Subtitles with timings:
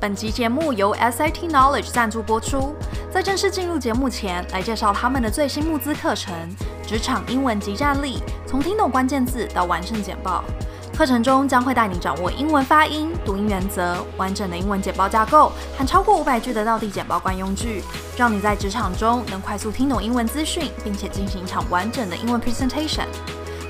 [0.00, 2.74] 本集节目由 SIT Knowledge 赞助播出。
[3.12, 6.34] 在正式进入节目前，来介绍他们的最新募资课程——
[6.88, 10.42] 职场英文即战力，从听懂关键字到完胜简报。
[10.96, 17.82] 课程中将会带你掌握英文发音、读音原则、完整的英文简报架构和超过五百句的道地简报惯用句，
[18.16, 23.04] 让你在职场中能快速听懂英文资讯，并且进行一场完整的英文 presentation。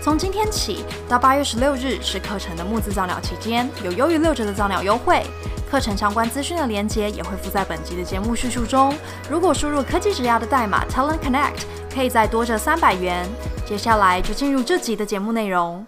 [0.01, 5.25] 从今天起到八月十六日是课程的募资早鸟期间，有优于六折的早鸟优惠。
[5.71, 8.92] 课程相关资讯的连接也会附在本集的节目叙述中。
[9.30, 11.62] 如果输入科技职涯的代码 Talent Connect，
[11.95, 13.24] 可以再多折三百元。
[13.65, 15.87] 接下来就进入这集的节目内容。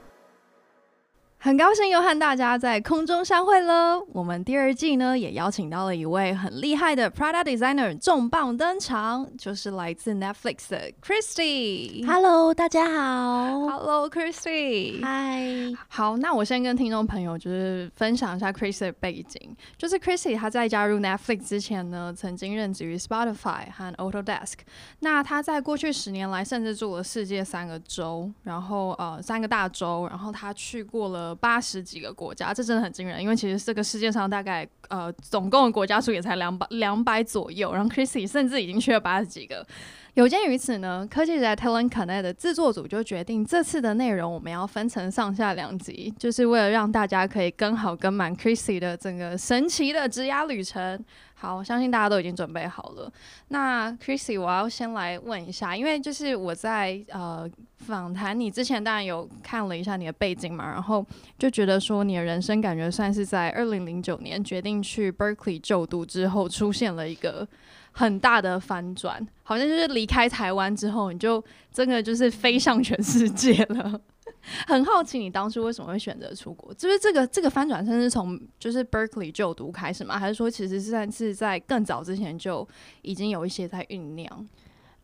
[1.45, 4.01] 很高兴又和大家在空中相会了。
[4.13, 12.07] 我们第二季呢，也邀请到了一位很厉害的 Product Designer 重磅登场，就是来自 Netflix 的 Christy。
[12.07, 13.59] Hello，大家好。
[13.67, 15.01] Hello，Christy。
[15.03, 15.77] Hi。
[15.89, 19.57] 好，那我先跟听众朋友就是分享一下 Christy 的背景。
[19.77, 24.59] 就是 Christy 他在加入 Netflix 之前呢，曾经任职于 Spotify 和 Autodesk。
[25.01, 31.32] 那他在过去十年来，甚至住了世界三个州，然后呃三个大洲，然后他去过了。
[31.35, 33.23] 八十几个国家，这真的很惊人。
[33.23, 39.67] 因为其实这个世界上大概呃总共的国家数也才两百两百左右，然后 Christy 甚至已经去了八十几个。
[40.15, 51.03] 有鉴于此呢，科技在 Talent Connect 的制作组就决定这次的内容我们要分成上下两集，就是为了让大家可以跟好跟满 Christy 的整个神奇的职涯旅程。
[51.43, 53.13] 好，我相信大家都已经准备好了。
[53.49, 61.05] 那 Chrissy，我要先来问一下，因为就是我在呃访谈你之前，当然有看了一下你的背景嘛，然后
[61.37, 67.49] 就觉得说你的人生感觉算是在二零零九年决定去 Berkeley 就读之后，出现了一个。
[67.95, 74.01] 很大的反转，好像就是离开台湾之后，你就真的就是飞向全世界了。
[74.67, 76.73] 很好奇，你当初为什么会选择出国？
[76.75, 80.19] 就是这个这个翻转，是从就是 Berkeley 就读开始吗？
[80.19, 82.67] 还是说其实是在是在更早之前就
[83.03, 84.49] 已经有一些在酝酿？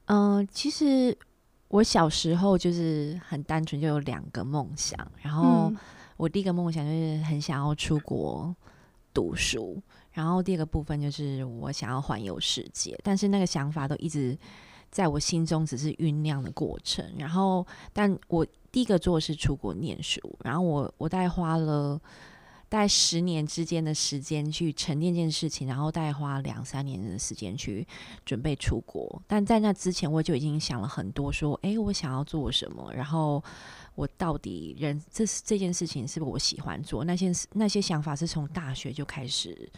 [0.06, 1.16] 嗯、呃，其实
[1.68, 4.98] 我小时候就是很单纯，就有两个梦想。
[5.20, 5.72] 然后
[6.16, 8.54] 我第一个梦想就是很想要出国
[9.12, 9.80] 读书。
[10.12, 14.36] 然后第二个部分就是我想要环游世界，但是那个想法都一直
[14.90, 17.04] 在我心中只是酝酿的过程。
[17.16, 22.00] 然后，但我第一个做是出国念书，然后我我大概花了
[22.68, 27.86] 大概十年之间的时间去沉淀这件事情，然后大概花两三年的时间去
[28.26, 29.22] 准备出国。
[29.26, 32.92] 但在那之前，我就已经想了很多，说，诶，我想要做什么？
[32.92, 33.42] 然后
[33.94, 37.04] 我到底人这这件事情是不是我喜欢做？
[37.04, 39.70] 那些那些想法是从大学就开始。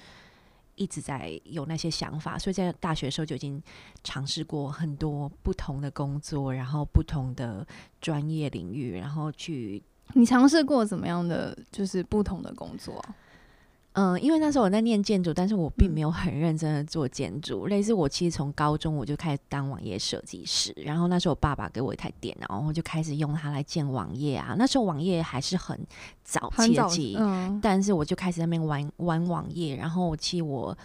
[0.80, 3.62] 一直在有那些想法，所以在大学的时候就已经
[4.02, 7.66] 尝试过很多不同的工作，然后不同的
[8.00, 9.82] 专业领域，然后去。
[10.14, 13.04] 你尝试过怎么样的就是不同的工作？
[13.92, 17.66] 嗯，因为那时候我在念建筑，但是我并没有很认真的做建筑。
[17.66, 24.54] 类似我其实从高中我就开始当网页设计师，然后那时候我爸爸给我一台电脑，然后就开始用它来建网页啊。
[24.56, 25.78] 那时候网页还是很
[26.22, 30.76] 早期的机，嗯，但是我就开始在那边玩玩网页，然后其实我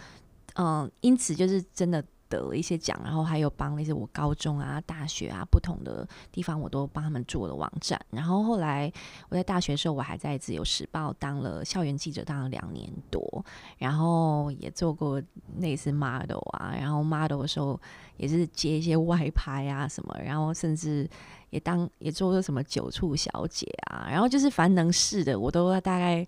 [0.54, 2.04] 嗯，因此就是真的。
[2.28, 8.00] 得了一些奖，然后还有帮那些我高中啊、大学啊不同的地方，我都帮他们做了网站。
[8.10, 8.92] 然后后来
[9.28, 13.44] 我在大学的时候，我还在自由时报当了校园记者，当了两年多，
[13.78, 15.22] 然后也做过
[15.58, 17.80] 类似 model 啊，然后 model 的时候
[18.16, 21.08] 也是接一些外拍啊什么，然后甚至
[21.50, 26.26] 也当也做过什么酒促小姐啊，然后就是凡能试的，我都大概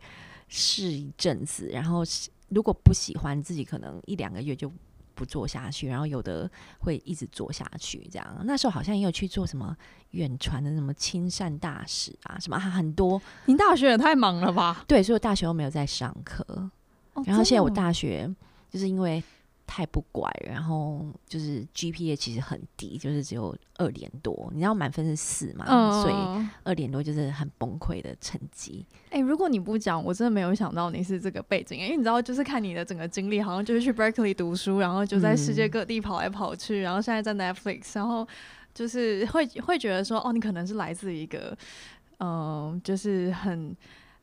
[0.48, 2.02] 试一阵子，然后
[2.48, 4.72] 如果不喜欢自己，可能一两个月就。
[5.18, 6.48] 不做下去，然后有的
[6.78, 8.42] 会一直做下去，这样。
[8.44, 9.76] 那时候好像也有去做什么
[10.12, 13.20] 远传的什么亲善大使啊，什么、啊、很多。
[13.46, 14.84] 你大学也太忙了吧？
[14.86, 16.44] 对，所以我大学都没有在上课。
[17.14, 18.32] 哦、然后现在我大学
[18.70, 19.20] 就是因为。
[19.68, 24.48] 太不乖，然后就是 GPA 其实很低，就是只有二点多。
[24.54, 25.66] 你知道满分是四嘛？
[25.68, 28.84] 嗯、所以二点多就是很崩溃的成绩。
[29.10, 31.78] 哎、欸，如果你不讲，我真的没有想到你是这个背景。
[31.78, 38.26] 因为你知道，就是看你的整个经历，好像就是去 Berkeley 读书，然后就在世界各地跑来跑去，嗯、然后现在在 Netflix，然后
[38.72, 41.54] 就是会会觉得说，哦，你可能是来自一个，
[42.20, 43.76] 嗯、呃，就是很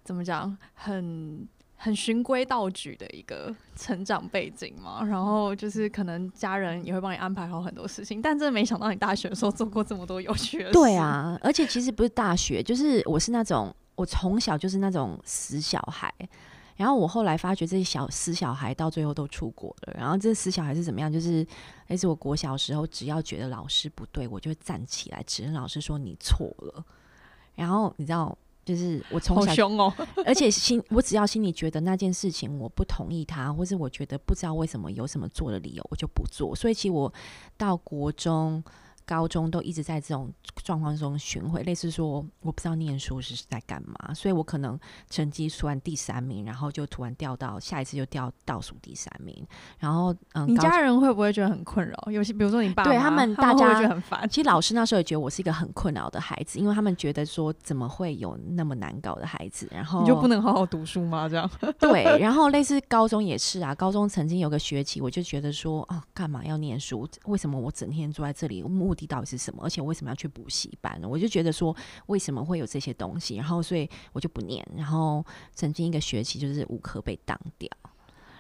[0.04, 1.48] 怎么讲，很。
[1.86, 10.74] 很循规蹈矩的一个成长背景嘛，然后就是可能家人也会帮你安排好很多事情，但真的没想到你大学的时候做过这么多有趣的事。
[10.74, 16.12] 对啊，而且其实不是大学，就是我是那种我从小就是那种死小孩，
[16.76, 21.14] 然后我后来发觉这些小死小孩到最后都出国了，然后这死小孩是怎么样？
[21.14, 21.46] 就是
[21.86, 26.84] 那是我国小时候，只要觉得老师不对，我就会站起来指认老师说你错了，
[27.54, 28.36] 然后你知道。
[28.66, 29.94] 就是我从小好凶哦，
[30.26, 36.56] 而且心我只要心里觉得那件事情我不同意他，或是我觉得不知道为什么有什么做的理由，我就不做。
[36.56, 37.14] 所以其实我
[37.56, 38.64] 到国中。
[39.06, 40.32] 高中都一直在这种
[40.64, 44.80] 状况中巡回，类似说我不知道念书是在干嘛，所以我可能
[45.10, 49.46] 成绩突然第三名，然后就突然掉到下一次就掉倒数第三名，
[49.80, 52.12] 然后嗯，你家人会不会觉得很困扰？
[52.12, 54.28] 有些比如说你爸，对他们大家会觉得很烦。
[54.28, 61.30] 其实老师那时候也觉得我是一个很困扰的孩子，因为他们觉得说怎么会有那么难搞的孩子，然后你就不能好好读书吗？
[61.30, 61.50] 这样
[61.80, 67.08] 对，然后类似高中也是啊，高中曾经有个学期，我就觉得说啊，干嘛要念书？
[67.26, 68.64] 为什么我整天坐在这里？
[68.64, 69.62] 目的到底是什么？
[69.64, 71.08] 而且为什么要去补习班呢？
[71.08, 71.76] 我就觉得说，
[72.08, 73.36] 为什么会有这些东西？
[73.36, 74.66] 然后所以我就不念。
[74.76, 77.70] 然后曾经一个学期就是五科被当掉，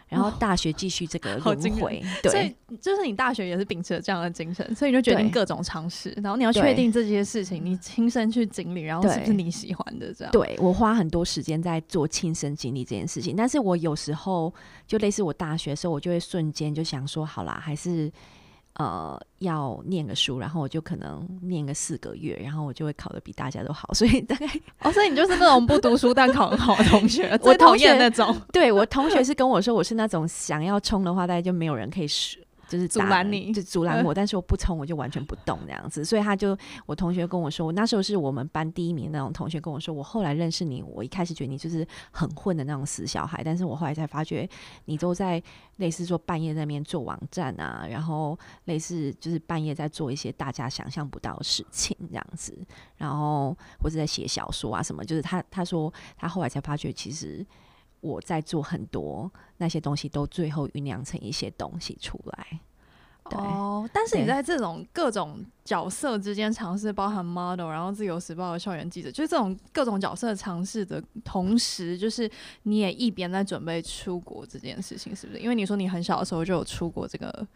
[0.07, 2.03] 然后大学继续这个 轮回。
[2.23, 6.11] 对，所以就是你大学也是秉持了这样的精神，所以你就决定各种尝试。
[6.23, 10.13] 然后你要确定这些事情，你亲身去经历，然后是不是你喜欢的？
[10.13, 10.31] 这样。
[10.31, 14.53] 对，我花很多时间在做亲身经历这件事情，但是我有时候
[14.87, 18.11] 就类似我大学的时候，我就会瞬间就想说，好啦，还是。
[18.75, 24.45] 呃，要念个书，然后我就可能念个四个月，然后我就会考的比大家都好， 所以大概
[24.81, 28.35] 哦，所以你就是那种不读书但考很好的同学，我讨厌那种。
[28.51, 32.37] 对，我同学是跟我说，我是那种想要冲的话，大概就没有人可以输。
[32.67, 36.03] 就是阻拦你，就阻拦我，但是我不冲，我就完全不动这样子。
[36.03, 44.49] 所以他就，我同学跟我说，我那时候是我们班第一名那种同学跟我说，我后来认识你，我一开始觉得你就是很混的那种死小孩，但是我后来才发觉，
[44.85, 45.41] 你都在
[45.77, 52.57] 类似说半夜在那边做网站啊，然后类似就是半夜在做一些大家想象不到的事情这样子，
[52.97, 57.45] 然后或者在写小说啊什么，就是他他说他后来才发觉，其实。
[58.05, 62.59] 我在做很多那些东西，都最后酝酿成一些东西出来。
[63.31, 72.29] 哦，但是你在这种各种角色之间尝试，包含 model，然后自由时报的校园记者，就是这种各种角色尝试的同时，就是
[72.63, 75.39] 你也一边在准备出国这件事情，是不是？
[75.39, 77.47] 因为你说你很小的时候就有出国这个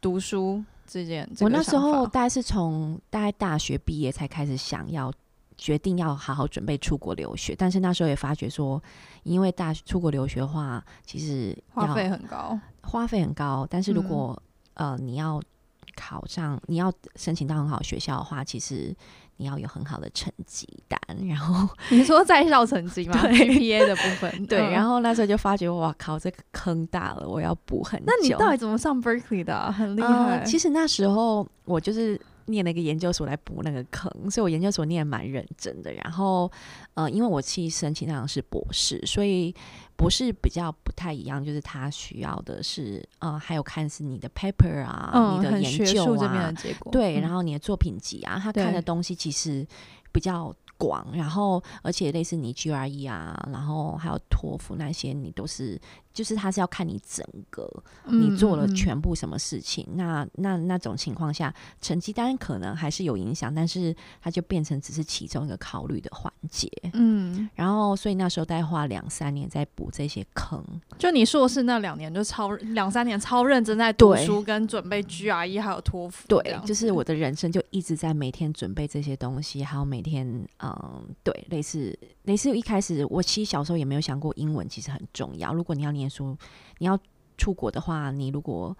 [0.00, 5.12] 读书这件，这个、我那时候大概是从大概大学毕业才开始想要。
[5.58, 8.82] 决定要好好准备出国留学，但是那时候也发觉说，
[9.22, 13.66] 因为大学出国留学的话，其实花费很高，花费很高。
[13.70, 14.40] 但是如果、
[14.74, 15.40] 嗯、呃你要
[15.96, 18.94] 考上，你要申请到很好学校的话，其实
[19.38, 21.00] 你要有很好的成绩单。
[21.26, 23.16] 然后 你说在校成绩吗？
[23.24, 24.58] GPA 的部分， 对。
[24.58, 28.06] 然后那时候就发觉，哇靠，这个坑大了，我要补很久。
[28.06, 29.72] 那你到底怎么上 Berkeley 的、啊？
[29.72, 30.44] 很厉害、呃。
[30.44, 32.20] 其实那时候我就是。
[32.46, 35.92] 念了一个研究所来补那个坑，所以我研究所念蛮认真的。
[35.92, 36.50] 然后，
[36.94, 39.54] 呃，因为我去申请那样是博士，所以
[39.96, 46.52] 博士比较不太一样，就是他需要的是，呃，还有看是你的 paper 啊，嗯、你的研究啊，
[46.90, 49.66] 对，然后你的作品集啊，他看的东西其实
[50.12, 51.06] 比较广。
[51.12, 55.80] 然后，而且类似你 GRE 啊，然后还有托福那些，你都是。
[56.16, 57.70] 就是他是要看你整个
[58.06, 66.70] 你做了全部什么事情，嗯、那那那种情况下，成绩单可能还是有影响，但是它就变成只是其中一个考虑的环节。
[66.94, 70.64] 嗯，然后所以那时候大概花两三年在补这些坑。
[70.96, 76.26] 就你硕士那两年就超两三年超认真在读书跟准备 GRE 还有托福。
[76.28, 80.26] 对，就是我的人生就一直在每天准备这些东西，还有每天
[80.62, 86.05] 嗯，对，类似类似一开始我其实小时候也没有想过英文其实很重要，如果你要念。
[86.08, 86.36] 说
[86.78, 86.98] 你要
[87.36, 88.76] 出国的话，你如果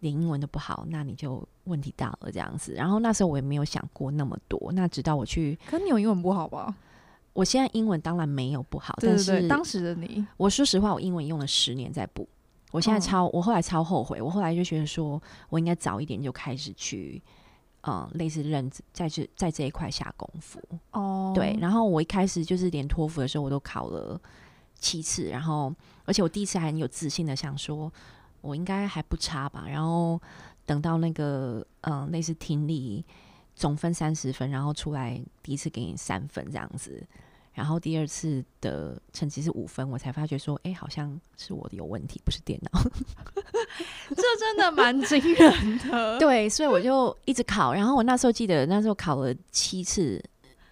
[0.00, 2.72] 连英文都不好，那你就问题大了这样子。
[2.72, 4.72] 然后那时候我也没有想过那么多。
[4.72, 6.74] 那直到我去，可你有英文不好吧？
[7.32, 12.28] 我现在英文当然没有不好，对对对，但是当时的你，我说实话，我英文用了十年在补。
[12.72, 14.22] 我现在超，哦、我后来超后悔。
[14.22, 17.22] 我后来就觉得说，我应该早一点就开始去，
[17.82, 20.60] 嗯，类似认知在这在这一块下功夫。
[20.92, 21.56] 哦，对。
[21.60, 24.20] 然后我一开始就是连托福的时候，我都考了
[24.78, 25.72] 七次，然后。
[26.04, 27.92] 而且我第一次还很有自信的想说，
[28.40, 29.64] 我应该还不差吧。
[29.68, 30.20] 然后
[30.66, 33.04] 等到那个嗯、呃，类似听力
[33.54, 37.06] 总分三十分，然后出来第一次给你三分这样子，
[37.52, 42.82] 然后第二次的成绩是五分，我才发觉说，哎、欸，好像是我的有问题，不是电脑。
[44.08, 46.18] 这真的蛮惊人的。
[46.20, 47.72] 对，所以我就一直考。
[47.74, 50.22] 然后我那时候记得那时候考了七次。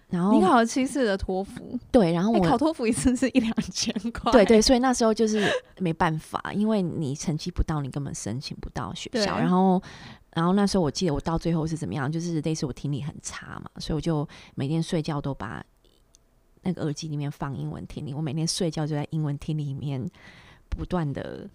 [0.09, 5.47] 然后你考了七次的托福，对，然后我、欸、考托福一次是一两千块，对对，所以那时候就是
[5.77, 9.37] 没办法，因为你成绩不到，你根本申请不到学校。
[9.37, 9.79] 然后，
[10.33, 15.63] 然后那时候我记得我到最后是怎么样，就是类似我听力很差嘛，所以我就每天睡觉都把
[16.63, 20.03] 那个耳机里面放英文听力，我每天睡觉就在英文听力里面
[20.69, 21.47] 不断的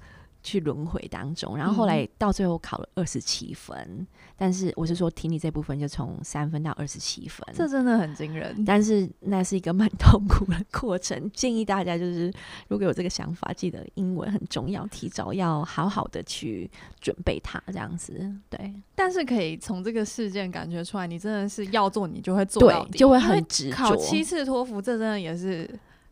[0.44, 8.62] 去轮回当中，然后后来到最后考了二十七分，嗯、但是我是说听力这部分就从三分到二十七分，这真的很惊人。
[8.64, 12.30] 但是那是一个蛮痛苦的过程，建议大家就是
[12.68, 16.70] 如果有这个想法，记得英文很重要，提早要好好的去
[17.00, 18.12] 准备它，这样子
[18.50, 18.74] 对。
[18.94, 23.76] 但是可以从这个事件感觉出来，你真的是要做，你就会做到底，就会很执着。
[23.76, 25.68] 考七次托福，这真的也是。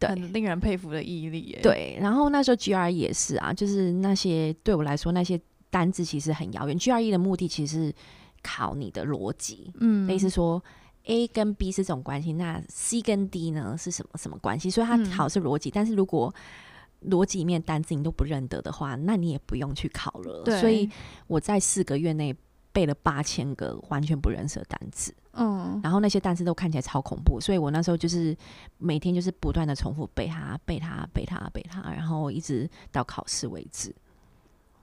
[0.08, 1.60] 很令人佩服的毅力耶。
[1.62, 5.40] 对，然后那时候 GRE 也是啊，就是那些对我来说那些
[5.70, 6.78] 单字其实很遥远。
[6.78, 7.94] GRE 的目的其实是
[8.42, 10.62] 考你的逻辑，嗯，类似说
[11.04, 14.70] A 跟 B 是这种关系，那 C 跟 D 呢是什么什么关系？
[14.70, 15.70] 所以它考是逻辑。
[15.70, 16.34] 嗯、但是如果
[17.08, 20.42] 逻辑里面单字你都不认得的话，那你也不用去考了。
[20.44, 20.88] 对，所以
[21.26, 22.34] 我在四个月内。
[22.74, 28.36] 背了八千个完全不认识的单词，嗯，然后那些单词都看起来超恐怖，所以我那时候就是
[28.78, 33.94] 每天就是不断的重复背它，背它，背它，背它，然后一直到考试为止。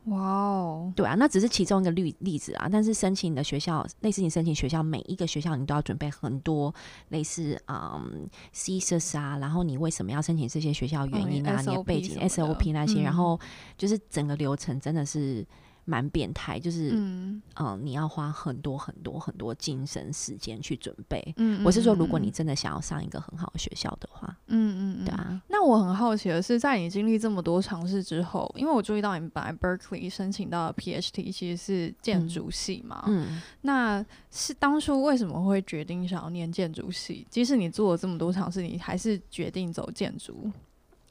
[0.06, 2.68] 哇哦，对啊，那只是其中一个例例子啊。
[2.72, 6.74] 但是申请你的学校，类似你申请学校，每一个学校你都要准备很多
[7.10, 13.40] 类似嗯 thesis 啊，然后你为什么要申请这些学校原因啊，哦、你的背景 SOP 那些，嗯、然后
[13.78, 15.46] 就是整个流程真的是。
[15.90, 21.34] 蛮变态，就是嗯、呃，你要花很多很多很多精神时间去准备。
[21.38, 25.42] 嗯，我是说，如果你真的想要上一个很好的学校的话，嗯嗯，对啊。
[25.48, 37.26] 那我很好奇的是，在你经历这么多尝试之后，因为我注意到你本来 Berkeley 申请到的 PhD 其实是建筑系嘛，嗯，嗯，那是当初为什么会决定想要念建筑系？
[37.30, 40.52] 即使你做了这么多尝试，你还是决定走建筑？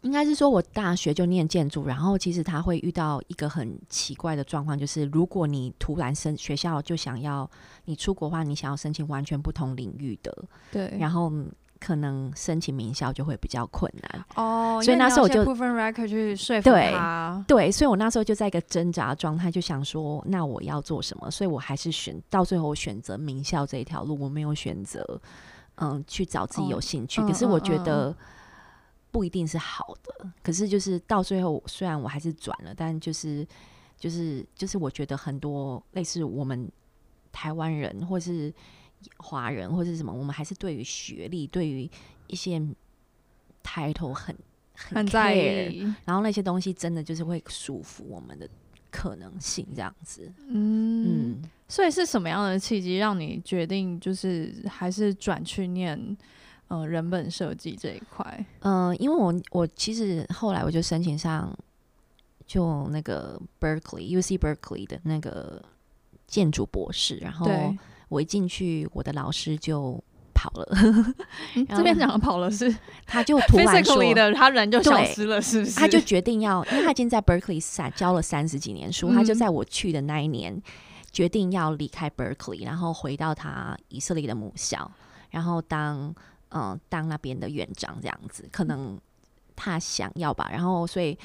[0.02, 7.50] 应该是说，我大学就念建筑，然后其实他会遇到一个很奇怪的状况，就是如果你突然申学校就想要
[7.84, 10.32] 你出国的话，你想要申请完全不同领域的，
[10.70, 11.32] 对，然后
[11.80, 14.80] 可能申请名校就会比较困难哦。
[14.84, 21.28] 所以那时候我就部分 record 去说服他，对，对，所以我那时候就在一个挣扎状态，就想说，那我要做什么？
[21.28, 25.20] 所以我还是选到最后选择名校这一条路，我没有选择
[25.74, 27.20] 嗯去找自己有兴趣。
[27.20, 28.16] 哦，可是我觉得。
[29.18, 33.44] 不一定是好的，可是就是到最后，虽然我还是转了，但就是
[33.98, 36.70] 就是就是，我觉得很多类似我们
[37.32, 38.54] 台湾人，或是
[39.16, 41.90] 华人，或是什么，我们还是对于学历，对于
[42.28, 42.62] 一些
[43.64, 44.36] title 很
[44.72, 48.48] 很在意，然后那些东西真的就是会束缚我们的
[48.88, 50.32] 可能性，这样子。
[50.46, 56.16] 嗯，嗯，所以是什么样的契机让你决定，就是还是转去念？
[56.68, 61.56] 嗯、呃，人本设计这一块，嗯、呃，因为我我其实后来我就申请上
[62.46, 65.62] 就那个 Berkeley UC Berkeley 的那个
[66.26, 67.50] 建筑博士，然后
[68.08, 70.02] 我一进去，我的老师就
[70.34, 70.68] 跑了。
[71.56, 72.74] 嗯、 这边讲的跑了是，
[73.06, 75.74] 他就突然说的，他人就消失了，是不是？
[75.74, 80.62] 他就决定要，因为他已经在 Berkeley 三教了三十几年书，嗯、他就在我去的那一年
[81.10, 84.90] 决定要离开 Berkeley，然后回到他以色列的母校，
[85.30, 86.14] 然后当。
[86.50, 88.98] 嗯，当那边的院长这样子，可能
[89.54, 90.48] 他想要吧。
[90.50, 91.16] 然后，所以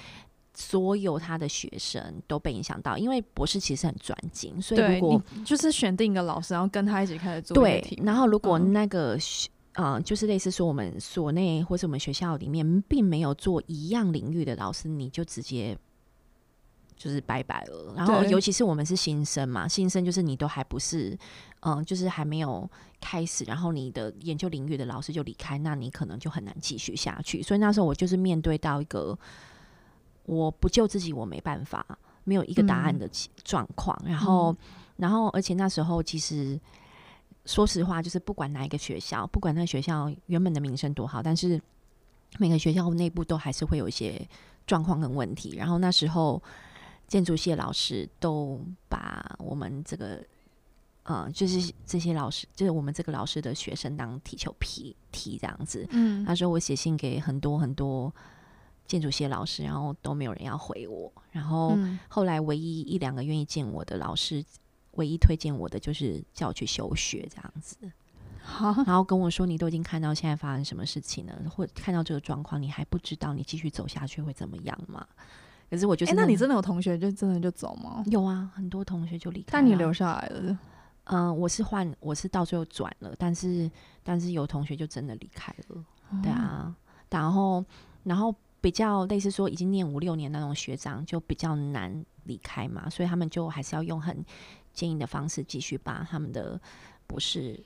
[0.53, 9.15] 所有他的学生都被影响到，因为博士其实很专精，所以如果就是选定一个老师，然后跟他一起开始做对，然后如果那个
[9.75, 15.77] 嗯，嗯，就是类似说我们所内或是我们学校里面并没有做一样领域的老师，你就直接。
[16.95, 21.17] 就是拜拜了，然后尤其是我们是新生嘛，新生就是你都还不是，
[21.61, 22.69] 嗯，就是还没有
[23.03, 27.43] 开始，然后你的研究领域的老师就离开，那你可能就很难继续下去。
[27.43, 29.17] 所以那时候我就是面对到一个
[30.23, 31.85] 我不救自己，我没办法，
[32.23, 33.09] 没有一个答案的
[33.43, 33.99] 状况。
[34.05, 34.55] 嗯、然后，
[34.95, 36.57] 然后而且那时候其实
[37.45, 41.61] 说实话，就是不管哪一个学校，不管那个学校原本的名声多好，但是
[42.37, 44.25] 每个学校内部都还是会有一些
[44.65, 45.55] 状况跟问题。
[45.57, 46.41] 然后那时候。
[47.05, 50.23] 建筑系的老师都把我们这个，
[51.03, 55.85] 呃，就是这些老师，就是我们这个老师的学生当踢球皮踢这样子。
[55.91, 58.13] 嗯，他说我写信给很多很多
[58.85, 61.11] 建筑系的老师，然后都没有人要回我。
[61.31, 64.43] 然后后来唯一一两个愿意见我的老师，
[64.91, 67.75] 唯一推荐我的就是叫我去休学这样子。
[68.41, 75.05] 好，然后跟我说，你都已经看到现在发生什么事情了，或看到这个状况，你还不知道你继续走下去会怎么样吗？
[75.69, 78.03] 可是我觉得，那你真的有同学就真的就走吗？
[78.07, 80.59] 有啊，很多同学就离开，但你留下来了。
[81.05, 83.69] 嗯、呃，我是换，我是到最后转了，但是
[84.03, 85.85] 但是有同学就真的离开了。
[86.11, 86.75] 嗯、对啊，
[87.09, 87.63] 然后
[88.03, 94.23] 然后比较类似说已经念五六年那种学长就比较难离开嘛，所以他们就还是要用很
[94.73, 96.59] 坚硬的方式继续把他们的
[97.05, 97.61] 博士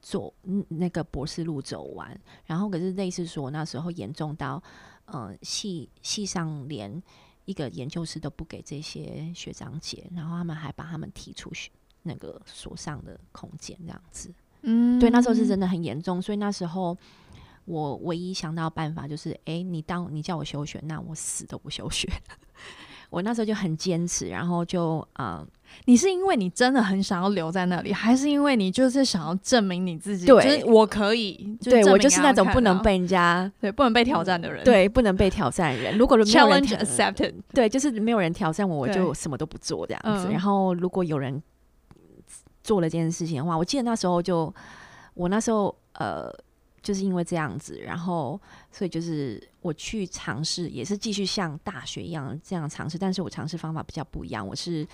[0.00, 0.32] 做
[0.68, 2.18] 那个博士路走完。
[2.46, 4.62] 然后可是类似说那时候严重到，
[5.06, 7.02] 呃，系系上连。
[7.44, 11.70] 一个研究室都不给这些学长姐，然后他们还把他们踢出去
[12.02, 14.30] 那个锁上的空间，这样子。
[14.62, 16.96] 嗯，对，那时候是真的很严重，所以那时候
[17.64, 22.08] 我唯一想到办法就是，哎、欸，你当你叫我休学，那我死都不休学。
[23.10, 25.46] 我那时候就很坚持，然后就嗯，
[25.86, 30.26] 你是因为你真的很想要留在那里，还是因为你就是想要证明你自己？
[30.26, 31.56] 对，就是我可以。
[31.62, 35.96] 对，我就是那种不能被人家对不能被挑战的人，对，不能被挑战的人。
[35.96, 40.28] 如果没有人 challenge accepted，对，就是没有人挑战我，我就什么都不做这样子。
[40.30, 41.42] 然后如果有人
[42.68, 44.54] 做了这件事情的话，我记得那时候就
[45.14, 46.30] 我那时候呃。
[46.80, 54.46] 就是因为这样子，然后所以就是我去尝试，也是继续像大学一样这样尝试，但是我尝试方法比较不一样。
[54.46, 54.86] 我是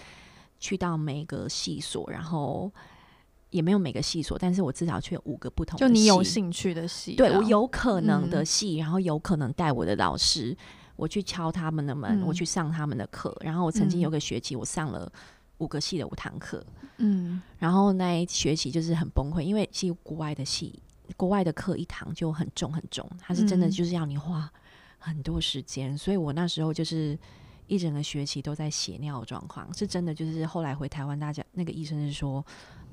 [0.59, 2.73] 去到每个系所，然后
[3.51, 5.89] 也没有每个系所，但是我至少去了五个不同的系。
[5.89, 10.57] 就你有兴趣的系，对我有可能的系，嗯、然后有可能带我的老师，
[10.97, 13.37] 我去敲他们的门，嗯、我去上他们的课。
[13.43, 15.13] 然后我曾经有个学期，我上了
[15.59, 16.65] 五个系的五堂课，
[16.99, 20.81] 嗯，然后那一学期就是很崩溃，因为其实国外的系。
[21.19, 24.51] 国外的课一堂就很重很重，它是真的就是要你花
[24.99, 27.17] 很多时间，嗯、所以我那时候就是
[27.67, 30.15] 一整个学期都在血尿状况，是真的。
[30.15, 32.45] 就是后来回台湾，大家那个医生是说，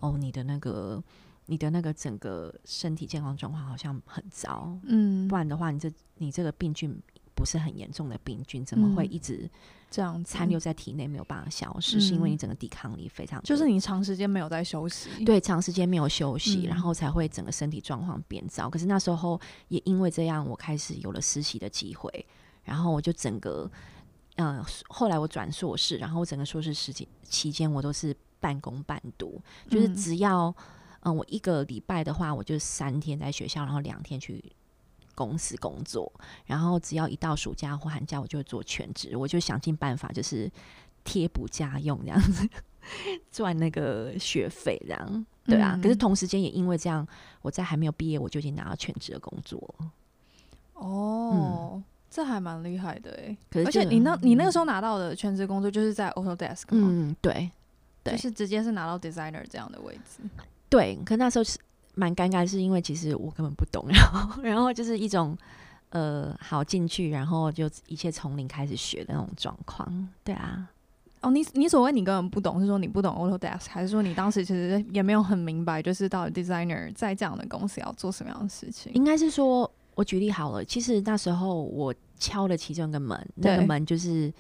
[0.02, 1.02] 哦，你的那个
[1.46, 7.02] 你的那个整个身体健康状况好像很糟，嗯，不然的话，你这你这个病菌。
[7.34, 9.50] 不是很严重的病菌，怎么会一直
[9.92, 12.00] 这样残留在体内没有办法消失？
[12.00, 18.70] 是因为你整个抵抗力非常，就是你长时间没有在休息，对，长时间没有休息，然后才会整个身体状况变糟。
[18.70, 22.26] 可是那时候也因为这样，我开始有了实习的机会，
[22.64, 23.70] 然后我就整个，
[24.38, 30.56] 嗯，后来我转硕士，然后我整个硕士时期期间，我都是半工半读，就是只要
[31.02, 34.42] 嗯，我一个礼拜的话，我就三天在学校，然后两天去。
[35.22, 36.12] 公司工作，
[36.48, 40.52] 然后只要一到暑假或寒假，我就会做全职，我就想尽办法，就是
[41.04, 42.50] 贴补家用这样子，
[43.32, 45.74] 赚那个学费这样，对啊。
[45.76, 47.08] 嗯、可是同时间也因为这样，
[47.44, 49.62] 我在还没有毕业，我就已经拿到全职的工作。
[50.74, 53.38] 哦，嗯、这还蛮厉害的哎。
[53.52, 56.88] 可是而且你那，你那个时候拿到的全职工作就是在 Autodesk 吗？
[56.90, 57.52] 嗯，对，
[58.04, 60.24] 对，就是直接是拿到 designer 这样的位置。
[60.68, 61.60] 对，可那时候是。
[61.94, 65.38] 蛮尴尬，是因为其实我根本不懂， 然后然后就是一种
[65.90, 70.10] 呃，好进去，然后就一切从零开始学的那种状况。
[70.24, 70.68] 对啊，
[71.22, 78.94] 哦，你你所谓你根本不懂，是说你不懂 Autodesk，还是说你当时其实也没有很明白，就是到底 designer 在这样的公司要做什么样的事情？
[78.94, 84.34] 应该是说，我举例好了，其实那时候我敲了其中一个门，那个门就是。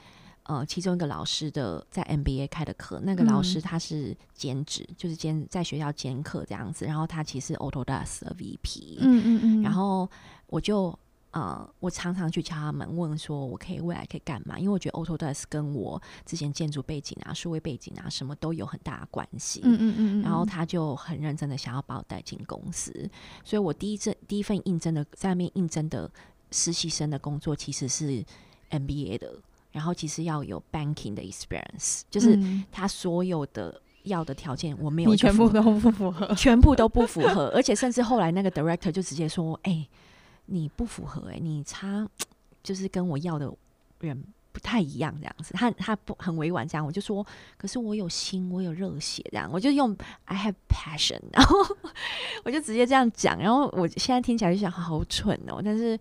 [0.44, 6.84] 呃，其中一个老师的在 MBA 开的课，那个老师他是兼职，嗯、就是兼在学校兼课这样子。
[6.86, 9.62] 然后他其实是 Autodesk 的 VP，嗯嗯嗯。
[9.62, 10.10] 然后
[10.48, 10.98] 我就
[11.30, 14.58] 呃，我常常去敲他门，问说我可以未来可以干嘛？
[14.58, 19.62] 因为我觉得 Autodesk 跟我之前建筑背景啊、数位背景啊，什么都有很大的关系。
[19.64, 20.22] 嗯嗯嗯。
[20.24, 22.92] 然后他就很认真的想要把我带进公司，
[23.46, 26.12] 所以我第一阵第一份应征的在那边应征的
[26.50, 28.26] 实习生的工作其实是
[28.72, 29.38] MBA 的。
[29.72, 32.38] 然后其实要有 banking 的 experience，就是
[32.72, 39.90] 他所有的要的条件我没有，你 全部都不符合，全部都不符合，而且甚至后来那个 director 就直接说：“哎、欸，
[40.48, 42.06] 你不符合、欸，哎，你差，
[42.62, 43.50] 就是跟我要的
[44.00, 47.26] 人不太一样，这样子。”他他不很委婉这样，我就说
[47.58, 51.56] ：“可是我有心，我有热血，这样。”我就用 I have passion，然后
[52.44, 53.38] 我就直接这样讲。
[53.40, 55.98] 然后我现在听起来就想好蠢哦，但是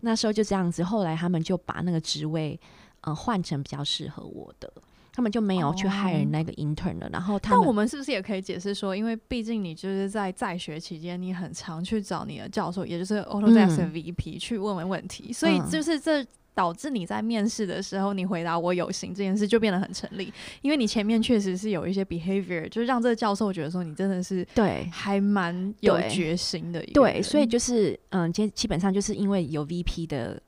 [0.00, 0.84] 那时候就这样子。
[0.84, 2.60] 后来他们就把那个职位。
[3.06, 4.72] 嗯，换成比较适合我的，
[5.12, 7.06] 他们就没有去 hire 那个 intern 了。
[7.06, 7.14] Oh.
[7.14, 26.82] 然后他们，但我们是不是也可以解释说，因为毕竟你就是在在学期间，你很常去找你的教授，也就是 Autodesk 的 VP、嗯、去问问问题，所以就是这导致你在面试的时候，你回答我有心这件事就变得很成立，因为你前面确实是有一些 behavior，就是让这个教授觉得说你真的是对，还蛮有决心的。
[26.94, 30.40] 对，所以就是嗯，基基本上就是因为有 VP 的。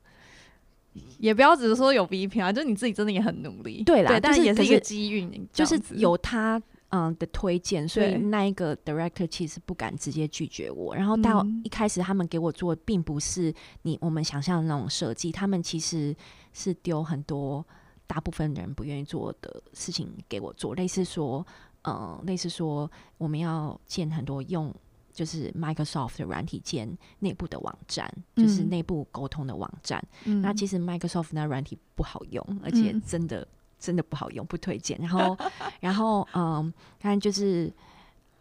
[1.19, 10.95] 也不要只是说有 VP 啊，就是你自己真的也很努力，对啦，对，但是也是一个机遇，就是有他嗯的推荐，所以那一个 director 其实不敢直接拒绝我。
[10.95, 16.15] 然后到一开始他们给我做并不是你我们想象的那种设计，他们其实
[16.53, 17.65] 是丢很多
[18.05, 21.45] 大部分人不愿意做的事情给我做，类似说，
[21.83, 24.73] 嗯，类似说我们要建很多用。
[25.17, 29.99] 就是 Microsoft 的软体间内部的网站，嗯、就是内部沟通的网站。
[30.25, 33.47] 嗯、那其实 Microsoft 那软体不好用，而且真的、嗯、
[33.79, 34.95] 真的不好用，不推荐。
[34.99, 35.35] 然后，
[35.81, 37.73] 然后，嗯，看就是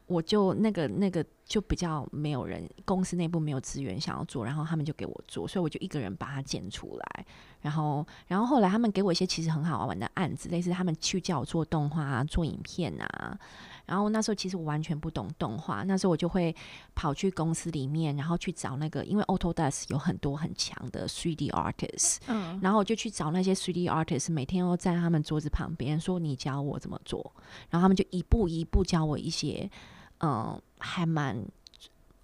[0.06, 7.26] 我就那个那个就比较没有人，公司内部没有资源想要做，然后他们就给我做，所以我就一个人把它建出来。
[7.62, 13.40] 然后，然后后来他们给我一些其实很好玩的案子，类似他们去叫我做动画啊、做影片啊。
[13.86, 16.54] 然后那时候其实我完全不懂动画，那时候我就会
[16.94, 27.32] 跑去公司里面，然后去找那个，因为 Autodesk 有很多很强的 3D artists，嗯，然后我就去找那些 3D artists，每天都在他们桌子旁边说：“你教我怎么做。”
[27.70, 29.70] 然后他们就一步一步教我一些。
[30.20, 31.36] 嗯，还蛮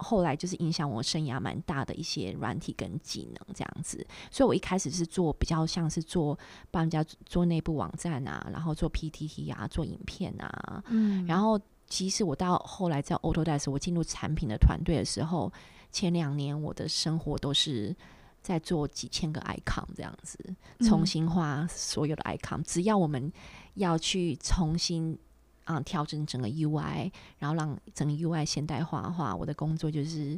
[0.02, 6.38] 后来就是影响我生涯蛮大的一些软体跟技能这样子，所以我一开始是做比较像是做
[6.70, 15.52] 帮人家做内部网站啊，然后做 PTT 啊，做影片啊，嗯，然后其实我到后来在 Autodesk 我进入产品的团队的时候，
[15.90, 17.94] 前两年我的生活都是
[18.40, 20.38] 在做几千个 icon 这样子，
[20.80, 23.32] 重新画所有的 icon，只要我们
[23.74, 25.18] 要去重新。
[25.66, 30.36] 嗯，调整整个 UI，然后让整个 UI 现代化的话，我的工作就是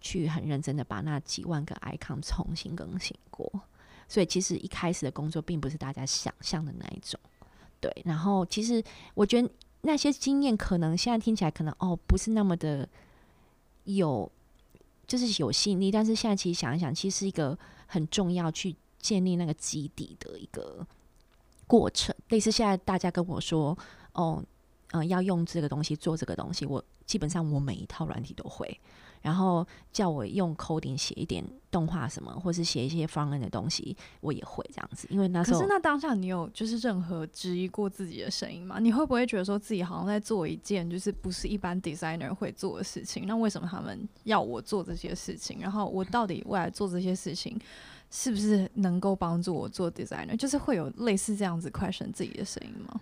[0.00, 3.48] 去很认真的把那几万个 icon 重新更新过。
[4.08, 7.18] 所以其实一开始的工作并不是大家想象的那一种。
[7.80, 8.82] 对，然后其实
[9.14, 9.48] 我觉得
[9.82, 12.88] 那些经验可能现在听起来可能哦不是那么的
[13.84, 14.28] 有，
[15.06, 15.92] 就是有吸引力。
[15.92, 20.84] 但是现在其实想一想，其实是一个很重要去建立那个基底的一个
[21.68, 22.12] 过程。
[22.30, 23.78] 类似现在大家跟我说。
[24.12, 24.42] 哦，
[24.92, 28.80] 嗯、呃，要用这个东西做这个东西，我基本上我每一套软体都会。
[29.22, 35.06] 然后叫我用 coding 写一点动画什么，或是写一些 front end 的东西，我也会这样子。
[35.12, 38.80] 因为那时候，可是那当下你有就是任何质疑过自己的声音吗？
[38.80, 43.24] 你会不会觉得说自己好像在做一件就是不是一般 designer 会做的事情？
[43.24, 45.60] 那为什么他们要我做这些事情？
[45.60, 47.56] 然后我到底未来做这些事情
[48.10, 50.36] 是不是能够帮助我做 designer？
[50.36, 53.00] 就是会有类似这样子 question 自己的声音吗？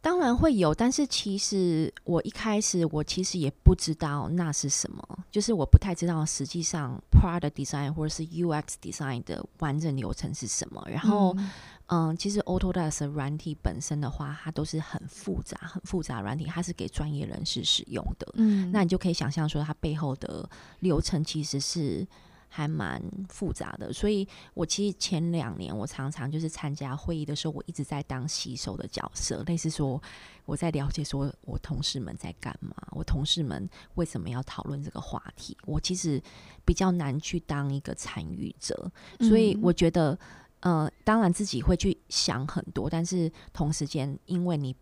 [0.00, 10.80] 当然会有，但是其实我一开始我其实也不知道那是什么，就是我不太知道实际上 product design 或者是 UX design 的完整流程是什么。
[10.88, 11.50] 然后，嗯，
[11.88, 18.28] 嗯，其实 Autodesk 软体本身的话，它都是很复杂、很复杂软体，它是给专业人士使用的。
[18.34, 20.48] 嗯，那你就可以想象说，它背后的
[20.80, 22.06] 流程其实是。
[22.48, 30.02] 还蛮复杂的，所以我其实前两年我常常就是参加会议的时候，我一直在当吸收的角色，类似说
[30.44, 36.22] 我在了解说我同事们在干嘛，我同事们为什么要讨论这个话题，我其实
[36.64, 40.18] 比较难去当一个参与者，所以我觉得，
[40.60, 44.74] 呃，当然自己会去想很多，但是同时间因为你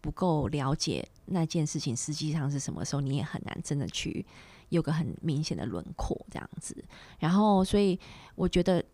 [0.00, 4.26] 不够了解那件事情实际上是什么时候，你也很难真的去。
[4.74, 6.76] 有个很明显的轮廓，这样子，
[7.18, 7.98] 然后所以
[8.34, 8.84] 我觉得，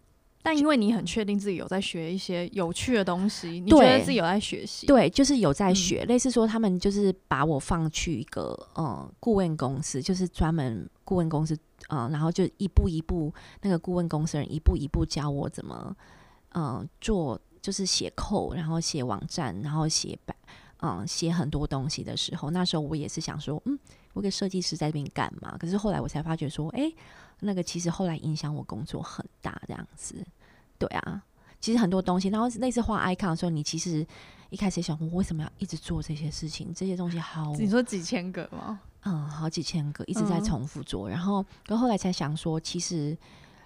[0.42, 6.04] 但因为你很确定自己有在学一些有趣的东西，你觉得自己有在学习，对，就是有在学。
[6.04, 15.96] 嗯、类似说，他们就是把我放去一个嗯顾问公司，就是专门顾问公司，嗯，然后就一步一步，那个顾问公司人一步一步教我怎么
[16.54, 20.36] 嗯做，就是写 code，然后写网站，然后写版，
[20.82, 23.78] 嗯，写很多东西的时候，那时候我也是想说，嗯。
[24.12, 25.56] 我给设计师在这边干嘛？
[25.58, 26.96] 可是后来我才发觉说，哎、欸，
[27.40, 30.14] 那个其实后来影响我工作很大，这样子。
[30.78, 31.22] 对啊，
[31.60, 34.06] 其实很多东西，然后那次画 icon 的时候，你其实
[34.50, 36.72] 一开始想，我为什么要一直做这些事情？
[36.74, 38.80] 这些东西好，你说几千个吗？
[39.04, 41.08] 嗯，好几千个，一直在重复做。
[41.08, 43.16] 嗯、然后，然后后来才想说，其实。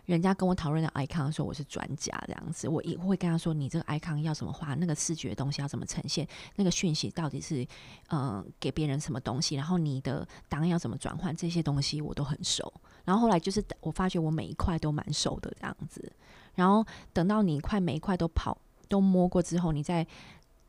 [0.06, 7.66] 人家跟我讨论的 icon 的时候，我是专家这样子，我也会跟他说，你这个 icon 要怎么画，那个视觉东西要怎么呈现，那个讯息到底是
[8.08, 12.72] 呃给别人什么东西，然后你的档案要怎么转换，这些东西我都很熟。
[13.04, 16.12] 然后后来就是我发觉我每一块都蛮熟的这样子，
[16.54, 18.56] 然后等到你一块每一块都跑
[18.88, 20.06] 都摸过之后，你再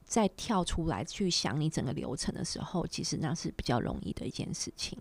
[0.06, 4.98] 再跳出来去想你整个流程的时候，其实那是比较容易的一件事情。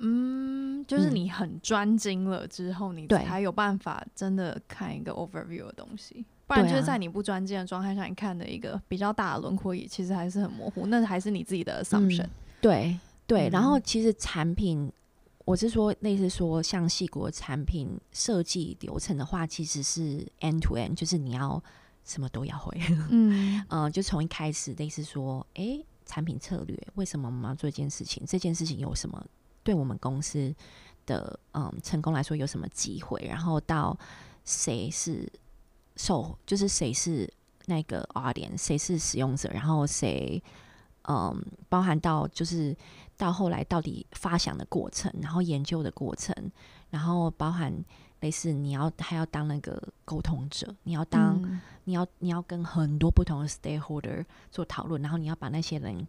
[0.00, 6.24] 嗯，就是你很专精了之后，嗯、你才有办法真的看一个 overview 的东西。
[6.46, 10.86] 不然就是在你不专精的状态下，你看的一个比较大的轮廓，也其实还是很模糊。
[10.86, 12.22] 那还是你自己的 assumption。
[12.22, 12.30] 嗯、
[12.60, 14.90] 对对，然后其实产品，
[15.44, 21.62] 我是说类似说像细国产品设计流程的话，其实是 end to end，就是你要
[22.02, 22.80] 什么都要会。
[23.10, 28.24] 嗯 嗯、呃，就从一开始类似说，哎、欸，产品策略为什么我们要做一件事情？
[28.26, 29.22] 这件事情有什么？
[29.68, 30.54] 对我们公司
[31.04, 33.22] 的嗯成功来说有什么机会？
[33.28, 33.94] 然后到
[34.46, 35.30] 谁是
[35.94, 37.30] 受，就是谁是
[37.66, 39.50] 那个 audience，谁是使用者？
[39.52, 40.42] 然后谁
[41.02, 42.74] 嗯包含到就是
[43.18, 46.34] 到后来到底发想的过程，然后研究的过程，
[46.88, 47.70] 然后包含
[48.20, 56.08] 类似你要还要当那个沟通者，你要当、嗯、你要你要跟很多不同的 stakeholder 做讨论，然后你要把那些人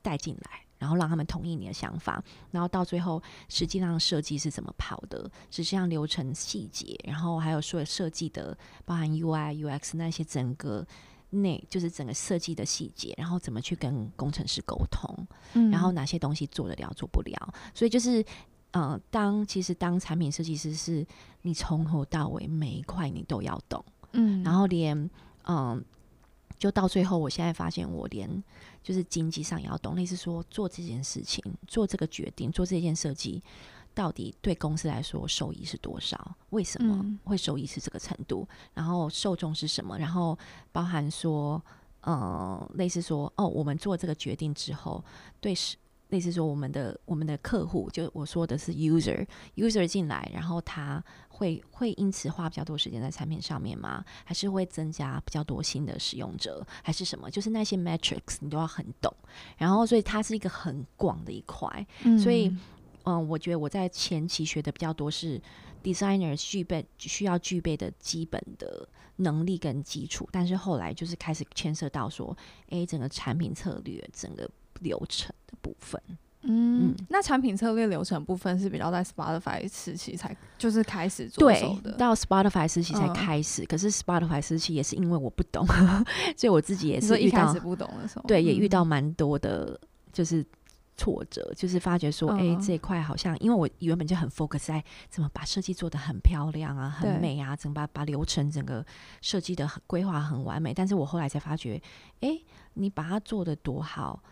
[0.00, 0.65] 带进来。
[0.78, 10.86] 然后让他们同意你的想法，然后到最后实际上设计是怎么跑的，实际上流程细节，然后还有所有设计的包含 UI、UX 那些整个
[11.30, 18.24] 内就是整个设计的细节，然后怎么去跟工程师沟通，嗯、然后哪些东西做得了做不了，所以就是。
[18.72, 21.06] 呃，当其实当产品设计师是，
[21.40, 24.94] 你从头到尾每一块你都要懂，嗯，然后连
[25.44, 25.82] 嗯、呃，
[26.58, 28.28] 就到最后，我现在发现我连
[28.86, 33.42] 就是经济上也要懂，类似说做这件事情、做这个决定、做这件设计，
[33.92, 36.36] 到底对公司来说收益是多少？
[36.50, 38.46] 为什么会收益是这个程度？
[38.74, 39.98] 然后受众是什么？
[39.98, 40.38] 然后
[40.70, 41.60] 包含说，
[42.02, 45.04] 呃，类似说，哦，我们做这个决定之后，
[45.40, 45.76] 对是。
[46.08, 54.04] 类似说，我们的我们的客户，就我说的是 user，user 进来，然后他会会因此花比较多时间在产品上面吗？
[54.24, 57.28] 还是会增加比较多新的使用者，还是什么？
[57.28, 59.12] 就是那些 metrics 你都要很懂。
[59.56, 61.86] 然后，所以它是一个很广的一块。
[62.04, 62.56] 嗯、所以，
[63.04, 65.42] 嗯，我觉得我在前期学的比较多是
[65.82, 72.36] designer 具备需要具备的基本的能力跟基础，但是后来就是开始牵涉到说，
[72.68, 74.48] 诶，整个产品策略，整个。
[74.80, 76.00] 流程的部分，
[76.42, 83.62] 嗯，嗯，那产品策略流程部分是比较在 Spotify 时期才就是开始做的，对，到 Spotify 时期才开始。
[83.62, 85.66] 嗯、可是 Spotify 时期也是因为我不懂，
[86.36, 89.78] 所以我自己也是遇到不懂的时候，对，也遇到蛮多的，
[90.12, 90.44] 就是
[90.96, 98.84] 挫折，嗯、就是发觉说，哎、欸，这一块好像，因为我原本就很 focus 在怎么把设计做得很漂亮啊，很美啊，怎么把把流程整个
[99.20, 100.72] 设计的规划很完美。
[100.72, 101.82] 但是我后来才发觉，
[102.20, 104.22] 哎、欸，你把它做得多好。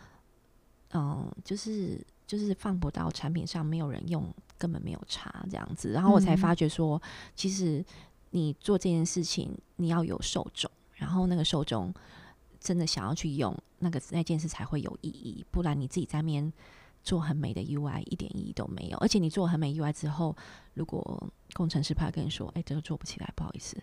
[0.94, 5.90] 嗯，就是就是放不到产品上，没有人用，根本没有差这样子。
[5.90, 7.02] 然后我才发觉说，嗯、
[7.34, 7.84] 其实
[8.30, 11.92] 你做这件事情，你要有受众，然后那个受众
[12.60, 15.44] 真的想要去用那个那件事才会有意义。
[15.50, 16.52] 不然你自己在面
[17.02, 18.96] 做很美的 UI，一点意义都没有。
[18.98, 20.36] 而且你做很美 UI 之后，
[20.74, 23.76] 如果工程师怕跟你说，哎、欸，这个做不起来，不好意思。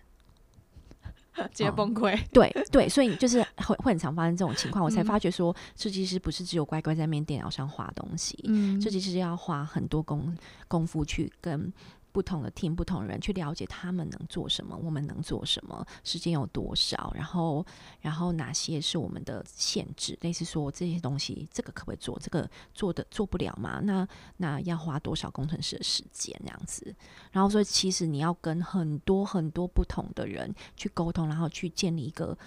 [1.54, 8.38] 直接崩溃、哦，对对，所以就是会会很常发生这种情况，我才发觉说，设计师不是只有乖乖在面电脑上画东西，
[8.82, 10.36] 设计师要花很多功
[10.68, 11.72] 功夫去跟。
[12.12, 17.66] 不同的听不同人去了解他们能做什么，我们能做什么，时间有多少，然后，
[18.02, 20.18] 然后哪些是我们的限制？
[20.22, 22.20] 类似说这些东西，这个可不可以做？
[22.20, 23.80] 这个做的做不了吗？
[23.84, 26.40] 那那要花多少工程师的时间？
[26.44, 26.96] 这样子，
[27.32, 32.38] 然后说，其实你要跟很多很多不同的人去沟通，然后去建立一个，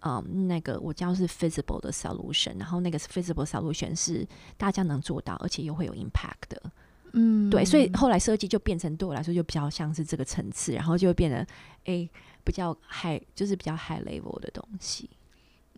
[0.00, 6.62] 嗯，那个我叫是 feasible 的 solution，然后那个 feasible solution 是大家能做到，而且又会有 impact 的。
[7.18, 11.46] 嗯，对，所以后来设计就变成对我来说就比较像是这个层次，然后就会变得
[11.84, 12.08] 诶
[12.44, 15.08] 比较 high，就是比较 high level 的东西。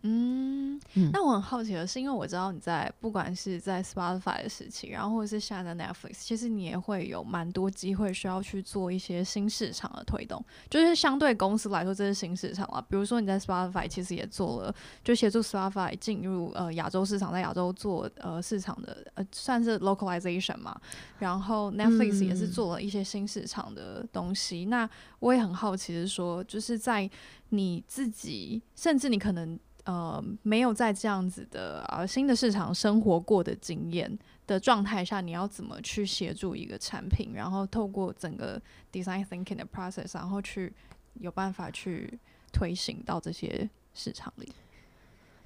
[0.03, 0.79] 嗯，
[1.11, 12.81] 那我很好奇的是，因为我知道你在不管是在 Spotify 的时期，然后或者是现在的 Netflix，其实你也会有蛮多机会需要去做一些新市场的推动，就是相对公司来说这是新市场了。
[12.89, 20.79] 比如说你在 Spotify 其实也做了，就协助 Spotify 进入呃亚洲市场，在亚洲做呃市场的呃算是 localization 嘛。
[21.17, 24.65] 然后 Netflix 也是做了一些新市场的东西。
[24.65, 27.09] 嗯、那我也很好奇的是说，就是在
[27.49, 29.59] 你自己，甚至你可能。
[29.89, 40.71] 呃，没有在这样子的呃新的市场生活过的经验的状态下，你要怎么去协助一个产品，然后透过整个 design thinking 的 process，然后去
[41.15, 42.19] 有办法去
[42.53, 44.53] 推行到这些市场里？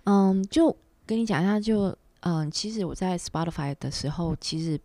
[0.03, 0.75] 嗯，就
[1.06, 4.77] 跟你讲一下，就嗯，其实我在 Spotify 的时候，其实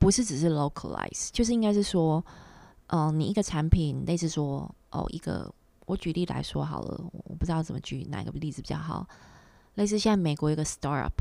[0.00, 2.24] 不是只是 localize，就是应该是说，
[2.88, 5.54] 嗯，你一个产品类似说哦一个。
[5.86, 9.08] 我举例来说好了，我不知道怎么举哪个例子比较好。
[9.76, 11.12] 类似现在美国一个 startup，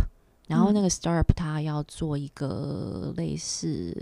[0.48, 3.94] 然后那个 startup 它要做一个类似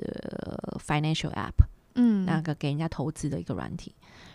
[0.79, 1.53] financial app，
[1.95, 3.93] 嗯，那个给人家投资的一个软体。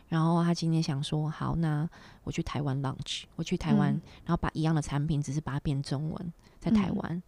[0.08, 1.88] 然后他今天想说，好，那
[2.24, 7.22] 我去台湾 launch，我去台湾，嗯、然后把一样的产品，只是把它变中文，在台湾，嗯、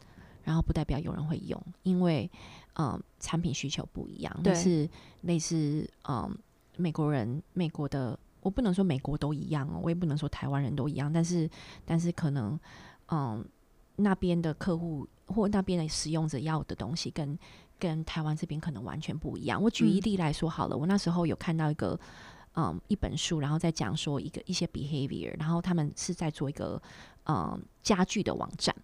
[0.45, 2.31] 然后不代表有人会用，因为
[2.75, 4.89] 嗯，产品需求不一样，对，是
[5.21, 6.37] 类似嗯，
[6.77, 8.19] 美国人，美国的。
[8.43, 11.49] 我不能说美国都一样哦，我也不能说台湾人都一样，但是，
[11.85, 12.59] 但是可能，
[13.09, 13.45] 嗯，
[13.97, 17.39] 那边的客户或那边的使用者要的东西跟
[17.79, 19.63] 跟台湾这边可能完全不一样。
[19.63, 21.99] 我举一例来说好了，嗯、我那时候有看到一个，
[22.57, 26.81] 嗯，一本书，然后在讲说一个一些 behavior，然后他们是在做一个，
[27.27, 28.75] 嗯，家具的网站，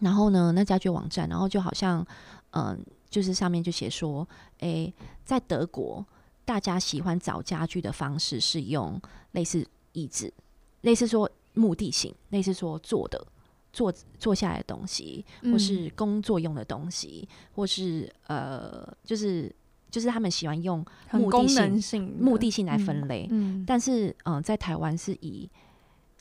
[0.00, 2.06] 然后呢，那家具网站，然后就好像，
[2.50, 4.94] 嗯，就是上面就写说，诶、欸，
[5.24, 6.04] 在德国。
[6.50, 10.34] 大家喜欢找家具的方式是用类似椅子，
[10.80, 13.24] 类似说目的性，类似说坐的，
[13.72, 19.54] 坐坐下来的东西，或是工作用的东西，嗯、或是呃，就是
[19.92, 23.28] 就是他们喜欢用目的性，性目的性来分类。
[23.30, 25.48] 嗯，但是嗯、呃，在台湾是以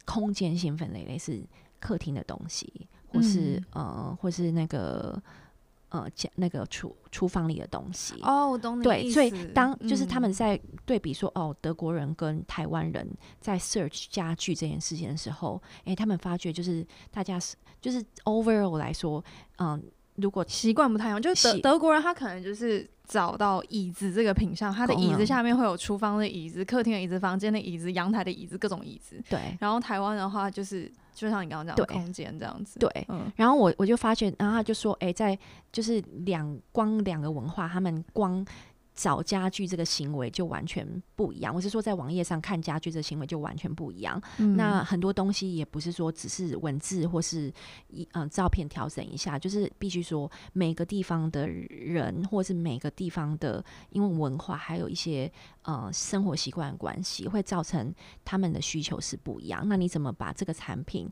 [0.05, 1.41] 空间性分类，类似
[1.79, 2.71] 客厅的东西，
[3.07, 5.19] 或是、嗯、呃，或是那个。
[5.89, 8.83] 呃，讲那个厨厨房里的东西哦，我懂你。
[8.83, 13.07] 对，所以当就是他们在对比说，嗯、哦，德国人跟台湾人
[13.39, 19.23] 在 search 家具这件事情的时候，诶、欸，他们发觉就是大家是就是 overall 来说，
[19.57, 19.81] 嗯。
[20.21, 29.21] 如果习惯不太一样，就是德德国人他可能就是找到椅子这个品相，它的椅子下面会有厨房的椅子、客厅的椅子、房间的椅子、阳台的椅子，各种椅子。
[29.27, 29.39] 对。
[29.59, 32.77] 然后台湾的话，就是就像你刚刚讲的空间这样子。
[32.79, 33.05] 对。
[33.09, 33.29] 嗯。
[33.35, 35.37] 然后我我就发现，然后他就说，哎、欸，在
[35.71, 38.45] 就是两光两个文化，他们光。
[38.93, 41.55] 找家具这个行为就完全不一样。
[41.55, 44.21] 我是说，在网页上看家具这个行为就完全不一样。
[44.39, 47.51] 嗯、那很多东西也不是说只是文字或是
[47.87, 57.93] 一嗯、呃、照片调整一下，就是必须说每个地方的人或是每个地方的因为文化还有一些呃生活习惯关系，会造成
[58.25, 59.67] 他们的需求是不一样。
[59.67, 61.09] 那你怎么把这个产品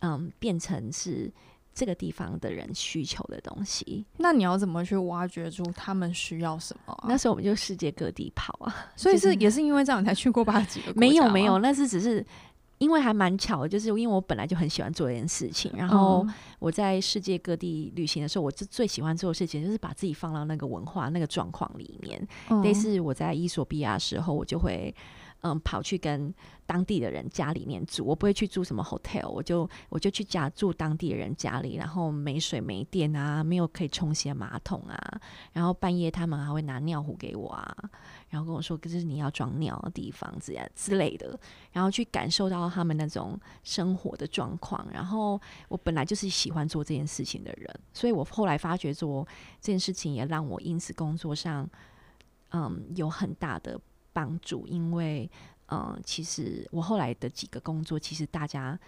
[0.00, 1.32] 嗯、呃、变成是？
[1.74, 7.06] 这个地方的人需求的东西，那你要怎么去挖掘出他们需要什么啊？
[7.08, 11.00] 那时候我们就世界各地跑啊，所以是也是因为这样才去过八几个国家？
[11.00, 12.24] 没有没有，那是只是
[12.78, 16.26] 因为还蛮巧的，就是因为我本来就很喜欢做这件事情，然后
[16.58, 22.28] 我在世界各地旅行的时候，我就最喜欢做的事情就是把自己放到那个文化那个状况里面。
[22.62, 24.94] 类似我在伊索比亚的时候，我就会。
[25.42, 26.32] 嗯，跑去跟
[26.66, 35.20] 当地的人家里面住，我不会去住什么 hotel，我就我就去家住当地的人家里，然后没水没电啊，没有可以冲洗的马桶啊，
[35.52, 37.76] 然后半夜他们还会拿尿壶给我啊，
[38.28, 41.36] 然后跟我说这是你要装尿的地方，这样之类的，
[41.72, 44.86] 然后去感受到他们那种生活的状况。
[44.92, 49.26] 然后我本来就是喜欢做这件事情的人，所以我后来发觉做
[49.60, 51.68] 这件事情也让我因此工作上
[52.50, 53.80] 嗯有很大的。
[54.12, 55.30] 帮助，因为，
[55.68, 58.78] 嗯，其实我后来的几个工作，其实大家，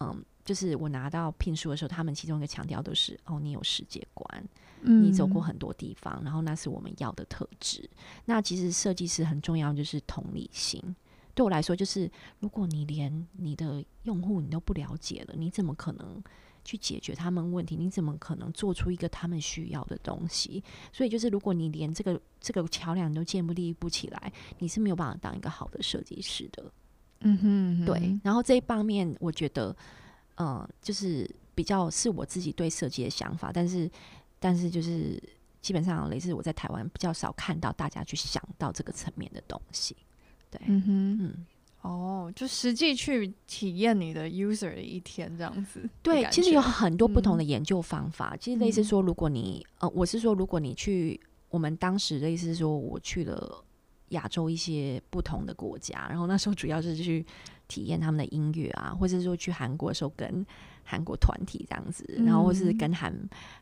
[0.00, 4.48] 嗯，就是我拿到聘书的时候，他们其中一个强调都是，哦，你有世界观，
[4.82, 7.88] 嗯，你走过很多地方，然后那是我们要的特质。
[8.24, 10.82] 那其实设计师很重要，就是同理心。
[11.34, 12.10] 对我来说，就是
[12.40, 16.22] 如果你连你的用户你都不了解了，你怎么可能？
[16.66, 20.62] 去解决他们问题，你怎么可能做出一个他们需要的东西？
[20.92, 26.64] 所以就是，如果你连这个这个桥梁都建不立不起来，你是没有办法当一个好的设计师的。
[27.20, 28.20] 嗯哼，嗯哼，对。
[28.24, 29.74] 然后这一方面，我觉得，
[30.34, 33.88] 嗯、呃，就是比较是我自己对设计的想法，但是，
[34.40, 35.22] 但是就是
[35.62, 39.96] 基本上，类似我在台湾比较少看到大家去想到这个层面的东西。
[40.50, 41.46] 对，嗯哼，嗯。
[41.82, 45.88] 哦，就实际去体验你的 user 的一天这样子。
[46.02, 48.30] 对，其实有很多不同的研究方法。
[48.34, 53.64] 嗯、其实类似说，如果你呃，我是说，如果你去，我们当时的意思是说，我去了
[54.08, 57.24] 亚洲一些不同的国家，然后那时候主要是去
[57.68, 60.44] 体验他们的音乐啊，或者是说去韩国的时候跟
[60.82, 63.12] 韩国团体这样子，然后或是跟韩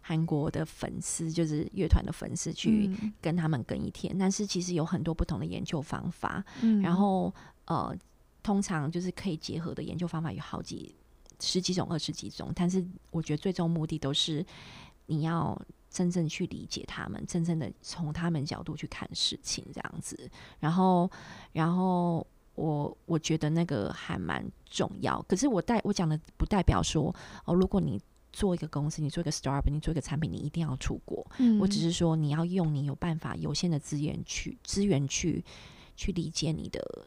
[0.00, 4.16] 韩国的粉丝，就是乐团的粉丝去跟他们跟一天。
[4.18, 7.34] 但是其实有很多不同的研究方法，嗯、然后
[7.66, 7.96] 呃。
[8.42, 10.94] 通常就是可以结合的研究方法有好几
[11.40, 14.44] 十几种、二十几种，但是我觉得最终目的都是
[15.06, 20.30] 你要真正去理解他们，真正的从他们角度去看事情这样子。
[20.60, 21.10] 然后，
[21.54, 25.22] 然后我我觉得那个还蛮重要。
[25.22, 27.98] 可是我代我讲的不代表说哦，如果你
[28.30, 31.26] 做一个公司，你做一个 startup，你做一个产品，你一定要出国。
[31.38, 35.42] 嗯，我只是说你要用你有办法有限的资源去资源去
[35.96, 37.06] 去理解你的。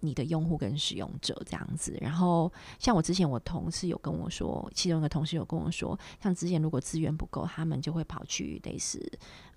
[0.00, 9.00] 你的用户跟使用者这样子，然后像我之前我同事有跟我说，其中一个同事有跟我说，像之前如果资源不够，他们就会跑去类似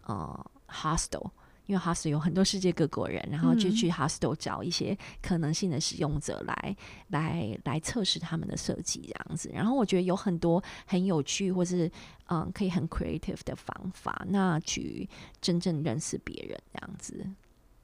[0.06, 1.30] 呃 hostel，
[1.66, 6.76] 因为 hostel 有很多世界各国人，然后就去 hostel 找一些可能性的使用者来、嗯、
[7.10, 9.52] 来来测试他们的设计这样子。
[9.54, 11.86] 然后我觉得有很多很有趣或是
[12.28, 15.08] 嗯、呃、可以很 creative 的方法，那去
[15.42, 17.30] 真正认识别人这样子。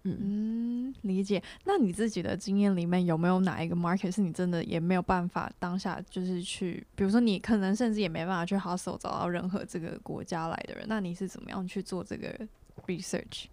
[0.08, 1.42] 嗯，理解。
[1.64, 12.34] 那你自己的经验里面有没有哪一个 market 是你真的也没有办法当下就是去，比如说你可能甚至也没办法去 hustle 找到任何这个国家来的人，那你是怎么样去做这个
[12.86, 13.46] research？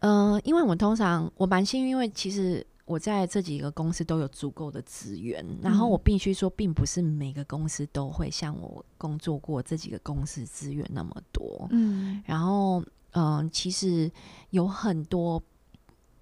[0.00, 11.68] 嗯、呃，因为我通常我蛮幸运，因为其实我在这几个公司都有足够的资源，然后我必须说，并不是每个公司都会像我工作过这几个公司资源那么多。
[11.70, 12.82] 嗯，然后。
[13.12, 14.08] 嗯，其实
[14.50, 15.42] 有很多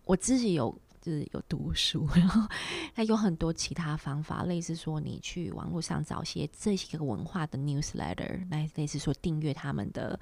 [0.05, 2.49] 我自己有就是有读书，然后
[2.95, 10.19] 那有很多其他方法，类似说你去网络上找些这些个文化的 newsletter，来类似说订阅他们的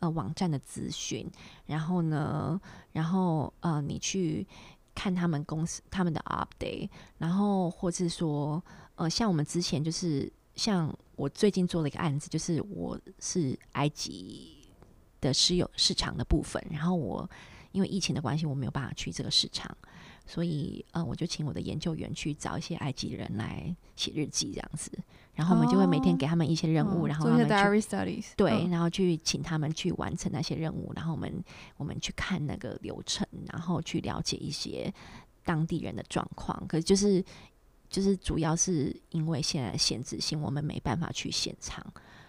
[0.00, 1.28] 呃网站的资讯，
[1.64, 2.60] 然后呢，
[2.92, 4.46] 然后呃你去
[4.94, 6.88] 看他们公司他们的 update，
[7.18, 8.62] 然后或是说
[8.94, 14.68] 呃像我们之前就是像我最近做了一个案子，就是我是埃及
[15.20, 17.28] 的私有市场的部分，然后我
[17.72, 19.76] 因为疫情的关系，我没有办法去这个市场。
[20.26, 24.90] 所以，呃，我就请我的研究员去找一些埃及人来写日记，这样子。
[25.34, 31.42] 然后我们就会每天给他们一些任务，哦、然后他们去 diary studies，对，然后去请他们去完成那些任务，然后我们
[31.76, 34.92] 我们去看那个流程，然后去了解一些
[35.42, 36.66] 当地人的状况。
[36.68, 37.24] 可是就是
[37.88, 41.84] 就是主要是因为现在限制性，我们没办法去现场，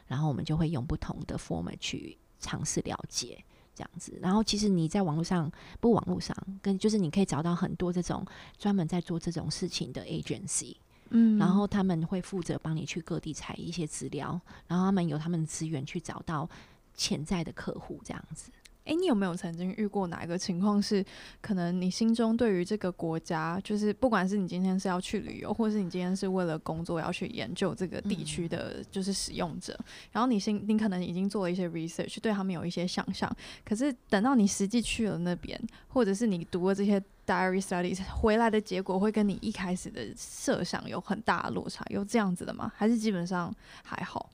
[0.07, 3.43] 然后我们就会用不同的 format 去尝试了解。
[3.75, 8.25] 这样子，然后其实你在网络上，不网络上，跟就是你可以找到很多这种
[8.57, 10.75] 专门在做这种事情的 agency，
[11.09, 16.49] 嗯，然后他们会负责帮你去各地采一些资料，然后他们有他们的资源去找到
[16.93, 18.51] 潜在的客户，这样子。
[18.85, 21.03] 诶、欸，你有没有曾经遇过哪一个情况是，
[21.39, 42.69] 可能你心中对于这个国家，就是不管是你今天是要去旅游，或是你今天是为了工作要去研究这个地区的，就是使用者，嗯、然后你心你可能已经做了一些 research，对他们有一些想象，可是等到你实际去了那边，或者是你读了这些 diary studies 回来的结果，会跟你一开始的设想有很大的落差，有这样子的吗？
[42.75, 44.29] 还是基本上还好？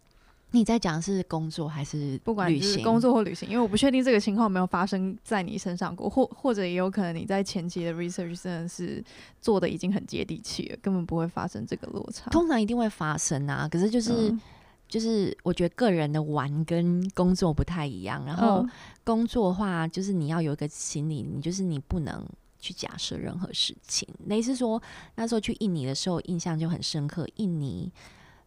[0.51, 3.47] 你在讲是工作还是不管是工作或旅行？
[3.47, 9.03] 因为我不确定这个情况有没有发生在你身上过，或或者也有可能你在前期的 research 真的是
[9.39, 12.31] 做的已经很接地气了，根本不会发生这个落差。
[12.31, 14.41] 通常一定会发生啊，可是就是、嗯、
[14.87, 18.25] 就是我觉得个人的玩跟工作不太一样。
[18.25, 18.65] 然后
[19.03, 22.25] 工作的话，就是你要有一个心理，你就是你不能
[22.59, 24.07] 去假设任何事情。
[24.25, 24.81] 类似说
[25.13, 27.91] 那时候去印尼的时候，印象就很深刻，印尼。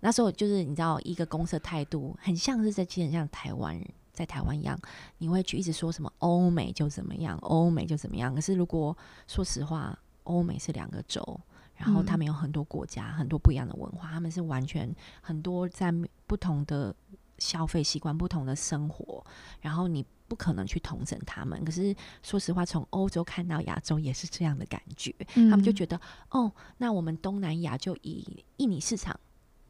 [0.05, 4.77] 那时候就是你知道，一个公司的态度很像是在，其实像台湾人在台湾一样，
[5.19, 8.35] 你会去一直说什么欧美就怎么样，欧美就怎么样。
[8.35, 8.97] 可是如果
[9.29, 11.41] 说实话，欧美是两个州，
[11.77, 15.95] 然后他们有很多国家，很多不一样的文化，他们是完全很多在
[16.27, 16.93] 不同的
[17.39, 19.25] 消费习惯、不同的生活，
[19.61, 21.65] 然后你不可能去同整他们。
[21.65, 21.95] 可是
[22.25, 26.01] 说实话，从欧洲看到亚洲也是这样的感觉，他们就觉得
[26.31, 29.17] 哦，那我们东南亚就以印尼市场。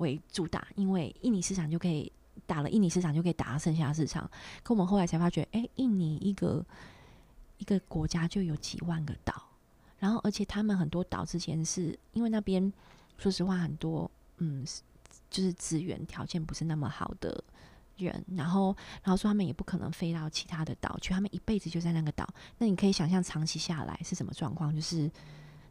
[0.02, 2.10] 为主打，因为印尼市场就可以
[2.44, 4.28] 打了，印尼市场就可以打到剩下市场。
[4.64, 6.64] 可我们后来才发觉，哎、印尼一个
[7.58, 9.40] 一个国家就有几万个岛，
[9.98, 12.72] 然后而且他们很多岛之前是因为那边
[13.16, 14.66] 说实话很多，嗯，
[15.30, 17.42] 就是资源条件不是那么好的
[17.96, 22.28] 人，然后然后说他们也不可能飞到其他的岛去，他们一辈子就在那个岛。
[22.58, 24.74] 那你可以想象长期下来是什么状况？
[24.74, 25.10] 就是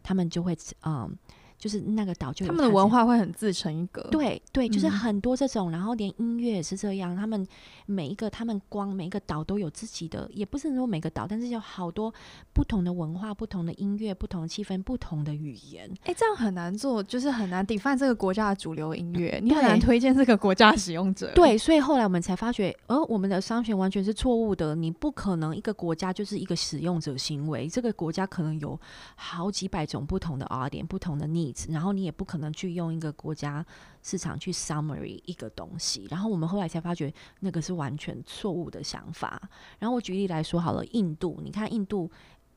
[0.02, 1.18] 他们就会嗯。
[1.62, 4.02] 就是那个岛，就他们的文化会很自成一格。
[4.10, 7.16] 对对，就是很多这种，嗯、然后连音乐也是这样。
[7.16, 7.48] 他们
[7.86, 12.12] 每一个，他们光每一个岛都有自己的，也不是说每个岛，但是有好多
[12.52, 15.88] 不同的文化、不同的音乐、不同的气氛、不同的语言。
[16.02, 21.32] 哎、欸，这样很难做，就是很难 define 这个国家的主流音乐，你很难推荐这个国家的使用者。
[21.36, 24.74] 对，所以后来我们才发觉，呃，我们的商选完全是错误的。
[24.74, 28.80] 你不可能一个国家就是一个使用者行为，这个国家可能有
[29.16, 31.72] 好几百种不同的 audience，不同的 needs。
[31.72, 33.66] 然后你也不可能去用一个国家
[34.02, 39.42] 市场去 summary 一个东西，然后我们后来才发觉那个是完全错误的想法。
[39.80, 42.10] 然后我举例来说好了，印度，你看印度，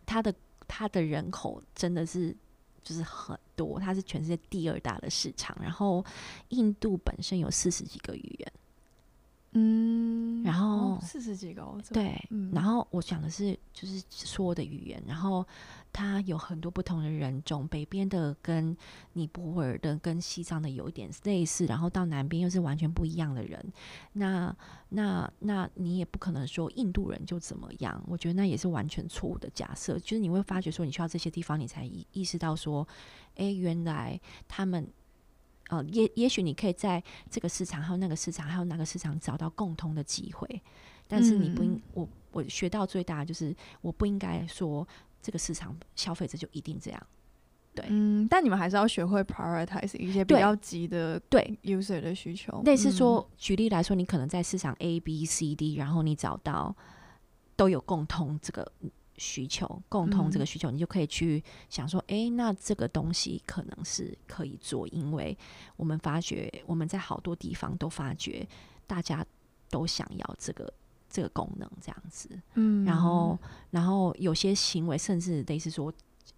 [0.07, 0.34] 它的
[0.66, 2.34] 它的人口真的是
[2.82, 5.57] 就是很多，它是全世界第二大的市场。
[5.61, 6.05] 然后
[6.49, 8.53] 印度本身有四十几个语言。
[9.57, 15.47] 嗯，然后四十几个，对，嗯、然后我讲的是就是说的语言，然后
[15.95, 18.76] 它有很多不同的人种，北边的跟
[19.12, 23.64] 尼泊尔的跟西藏的有一点类似，然后到南边又是完全不一样的人。
[24.12, 24.55] 那
[24.88, 29.97] 那那你也不可能说印度人就怎么样，我觉得那也是完全错误的假设。
[30.01, 32.86] 就是你会发觉说，你去到这些地方，你才意意识到说，
[33.36, 34.86] 哎，原来他们。
[35.70, 40.61] 呃，也也许你可以在这个市场，还有那个市场，还有那个市场找到共通的机会，
[41.09, 44.86] 但是你不应，嗯、我我学到最大的就是，我不应该说
[45.25, 47.07] 这个市场消费者就一定这样，
[47.75, 51.59] 对，嗯，但你们还是要学会 prioritize 一些比较急的对。
[51.62, 56.77] user 的需求，类似说，举例来说，你可能在市场 A、B、C、D，然后你找到
[57.57, 58.70] 都有共通这个。
[59.16, 65.39] 需求共通这个需求，你就可以去想说，哎、那这个东西可能是可以做，因为
[65.77, 68.45] 我们发觉我们在好多地方都发觉
[68.89, 69.25] 大家
[69.70, 70.68] 都想要这个
[71.15, 73.39] 这个功能这样子，嗯，然后
[73.71, 75.93] 然后有些行为甚至类似说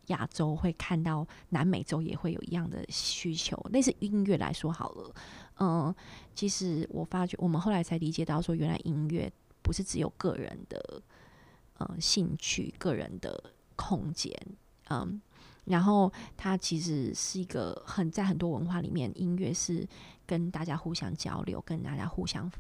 [0.09, 3.57] 亚洲会看到南美洲也会有一样的需求。
[3.73, 5.15] 类似音乐来说好了，
[5.61, 5.95] 嗯，
[6.35, 11.03] 其实我发觉我们后来才理解到，说原来音乐不是只有个人的
[11.79, 13.43] 呃兴趣、个人的
[13.77, 14.31] 空间，
[14.91, 15.19] 嗯，
[15.65, 19.89] 然后它其实是一个很在很多文化里面，音乐是
[20.27, 22.53] 跟大家互相交流，跟大家互相。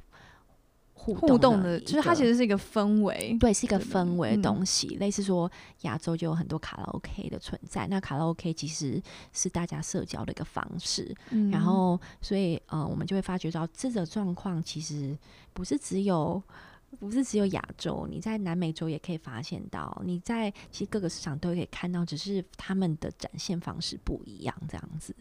[0.98, 4.96] 互动的，互动的，就是它其实是一个氛围，对，是一个氛围的东西。
[4.96, 5.48] 嗯、类似说，
[5.82, 7.86] 亚洲就有很多卡拉 OK 的存在。
[7.86, 9.00] 那卡拉 OK 其实
[9.32, 11.14] 是大家社交的一个方式。
[11.30, 15.16] 嗯、然后，所以呃，我们就会发觉到这个状况其实
[15.52, 16.42] 不是只有
[16.98, 25.14] 不是只有亚洲，你在南美洲也可以发现到，你在其实各个市场都可以看到，只是他们的展现方式不一样，这样子。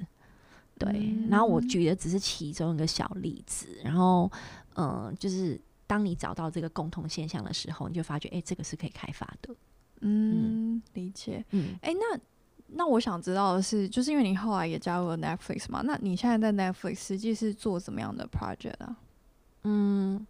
[0.78, 0.90] 对。
[0.94, 3.68] 嗯、然后我举的只是其中一个小例子。
[3.84, 5.60] 然后，嗯、呃，就是。
[5.88, 9.56] 当你找到这个共同现象的时候，你就发觉，哎、欸，这个是可以开发的。
[10.02, 11.46] 嗯，理解。
[11.52, 12.20] 嗯，哎、欸，那
[12.66, 15.84] 那我想知道的是，就是因为你后来也加入了 Netflix 嘛？
[15.86, 18.98] 那你现在在 Netflix 实际是做怎么样的 project 啊？
[19.66, 20.26] 嗯，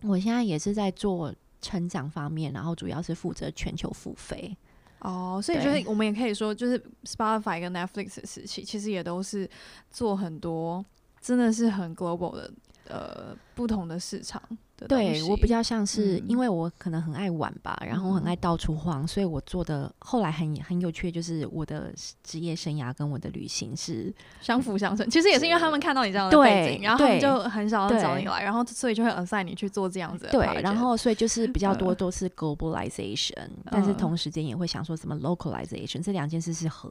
[0.00, 4.56] 我现在也是在做成长方面，然后主要是负责全球付费。
[5.00, 9.46] 哦，所以就是我们也可以说，就是 Spotify 跟 Netflix 的时期，其实也都是
[9.90, 10.82] 做很多，
[11.20, 12.50] 真的是很 global 的。
[12.90, 14.42] 呃，不同的市场
[14.76, 25.08] 的，对，我比较像是，因为我可能很爱玩吧，嗯、然后很爱到处晃，所以我做的后来很很有趣，就是我的职业生涯跟我的旅行是相辅相成。
[25.08, 30.30] 其实也是因为他们看到你这样的背景，然后他们就很少要找你来，然后所以就会 assign 你去做这样子的。
[30.32, 36.90] 对，然后所以就是比较多都是 globalization，、嗯、但是同时间也会想说什么 localization，这两件事是合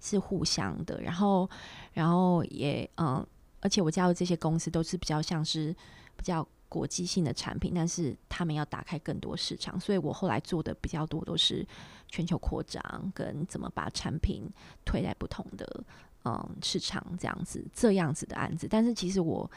[0.00, 1.00] 是互相的。
[1.00, 1.48] 然后，
[1.94, 3.24] 然后也嗯。
[3.60, 5.74] 而且我加入这些公司都是比较像是
[6.16, 11.66] 比较国际性的产品，但是他们要打开更多市场，所以我后来做的比较多都是
[12.08, 14.48] 全球扩张跟怎么把产品
[14.84, 15.84] 推在不同的
[16.24, 18.68] 嗯市场这样子这样子的案子。
[18.68, 19.50] 但是其实我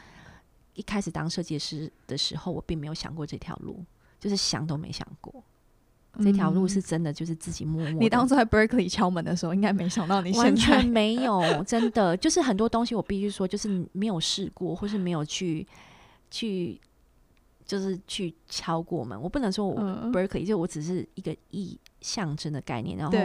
[0.74, 3.84] 一开始当设计师的时候，我并没有想过这条路，
[4.18, 5.44] 就是想都没想过。
[6.20, 8.00] 这条路是真的，就是自己默默。
[8.00, 15.66] 你当初在 Berkeley 敲门的时候，应该没想到你完全没有， 真的就是很多东西，我必须说，就是没有试过，或是没有去
[16.30, 16.78] 去，
[17.64, 19.20] 就是去敲过门。
[19.20, 19.80] 我不能说我
[20.12, 23.16] Berkeley，就我只是一个意象征的概念，然后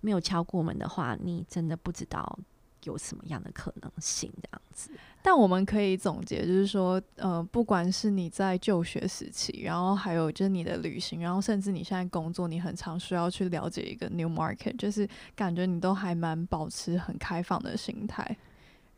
[0.00, 2.38] 没有敲过门的话，你真的不知道。
[2.84, 4.32] 有什么样的可能性？
[4.42, 4.90] 这样子，
[5.22, 18.36] 但我们可以总结，就是说，呃，不管是你在就学时期，然后还有就是你的旅行，然后甚至你现在工作，你很常需要去了解一个 new market，就是感觉你都还蛮保持很开放的心态，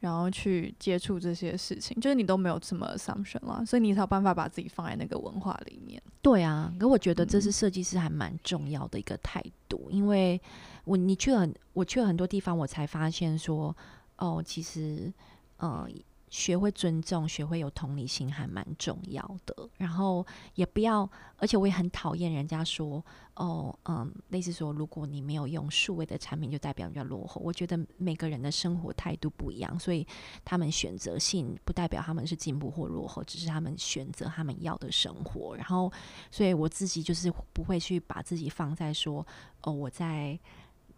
[0.00, 6.00] 然后去接触这些事情，就是你都没有什么 assumption 啦，所以你才有办法把自己放在那个文化里面。
[6.22, 10.40] 对啊，可我觉得这是设计师还蛮重要的一个态度，嗯、因为。
[10.84, 13.74] 我你去了，我去了很多地方，我才发现说，
[14.16, 15.12] 哦，其实，
[15.56, 15.88] 呃，
[16.28, 19.68] 学会尊重，学会有同理心，还蛮重要的。
[19.78, 20.26] 然后
[20.56, 21.08] 也不要，
[21.38, 23.04] 而且我也很讨厌人家说，
[23.34, 27.40] 哦，嗯，类似说，如果你没有用数位的产品，就代表你比较落后。
[27.44, 30.06] 我觉得每个人的生活态度不一样，所以
[30.44, 35.56] 他们选择性不代表他们是进步或落后，只是他们选择他们要的生活。
[35.56, 35.90] 然后，
[36.30, 39.26] 所以我自己就是不会去把自己放在说，
[39.62, 40.38] 哦，我在。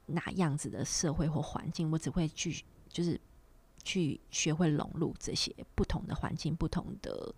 [0.07, 3.21] 哪样子的社会或环境，我只会去，就是
[3.83, 7.35] 去学会融入这些不同的环境、不同的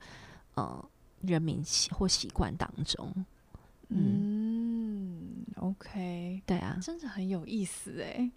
[0.55, 0.91] 呃
[1.23, 3.13] 人民习或习惯当中。
[3.89, 8.31] 嗯，嗯，OK，对啊，真的很有意思诶。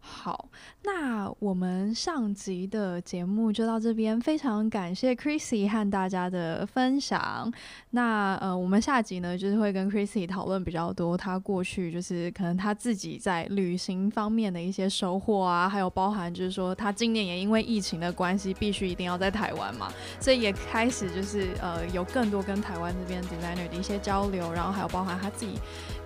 [0.00, 0.48] 好，
[0.84, 7.52] 那我们上集的节目就到这边，非常感谢 Chrissy 和大家的分享。
[7.90, 25.58] 那呃，我们下集呢，就是会跟 Chrissy 讨论比较多，他过去就是可能他自己在旅行方面的一些收获啊，还有包含就是说他今年也因为疫情的关系，必须一定要在台湾嘛，所以也开始就是呃有更多跟台湾这边 designer 的一些交流，然后还有包含他自己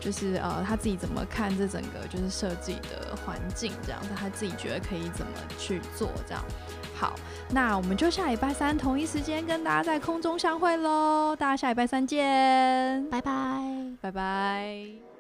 [0.03, 3.73] 就是呃他自己怎么看这整个就是设计的环境。
[3.87, 6.11] 这样子，他自己觉得可以怎么去做？
[6.27, 6.45] 这样
[6.95, 7.15] 好，
[7.51, 11.35] 那我们就下礼拜三同一时间跟大家在空中相会喽！
[11.35, 13.33] 大家下礼拜三见，拜拜，
[14.01, 15.12] 拜拜。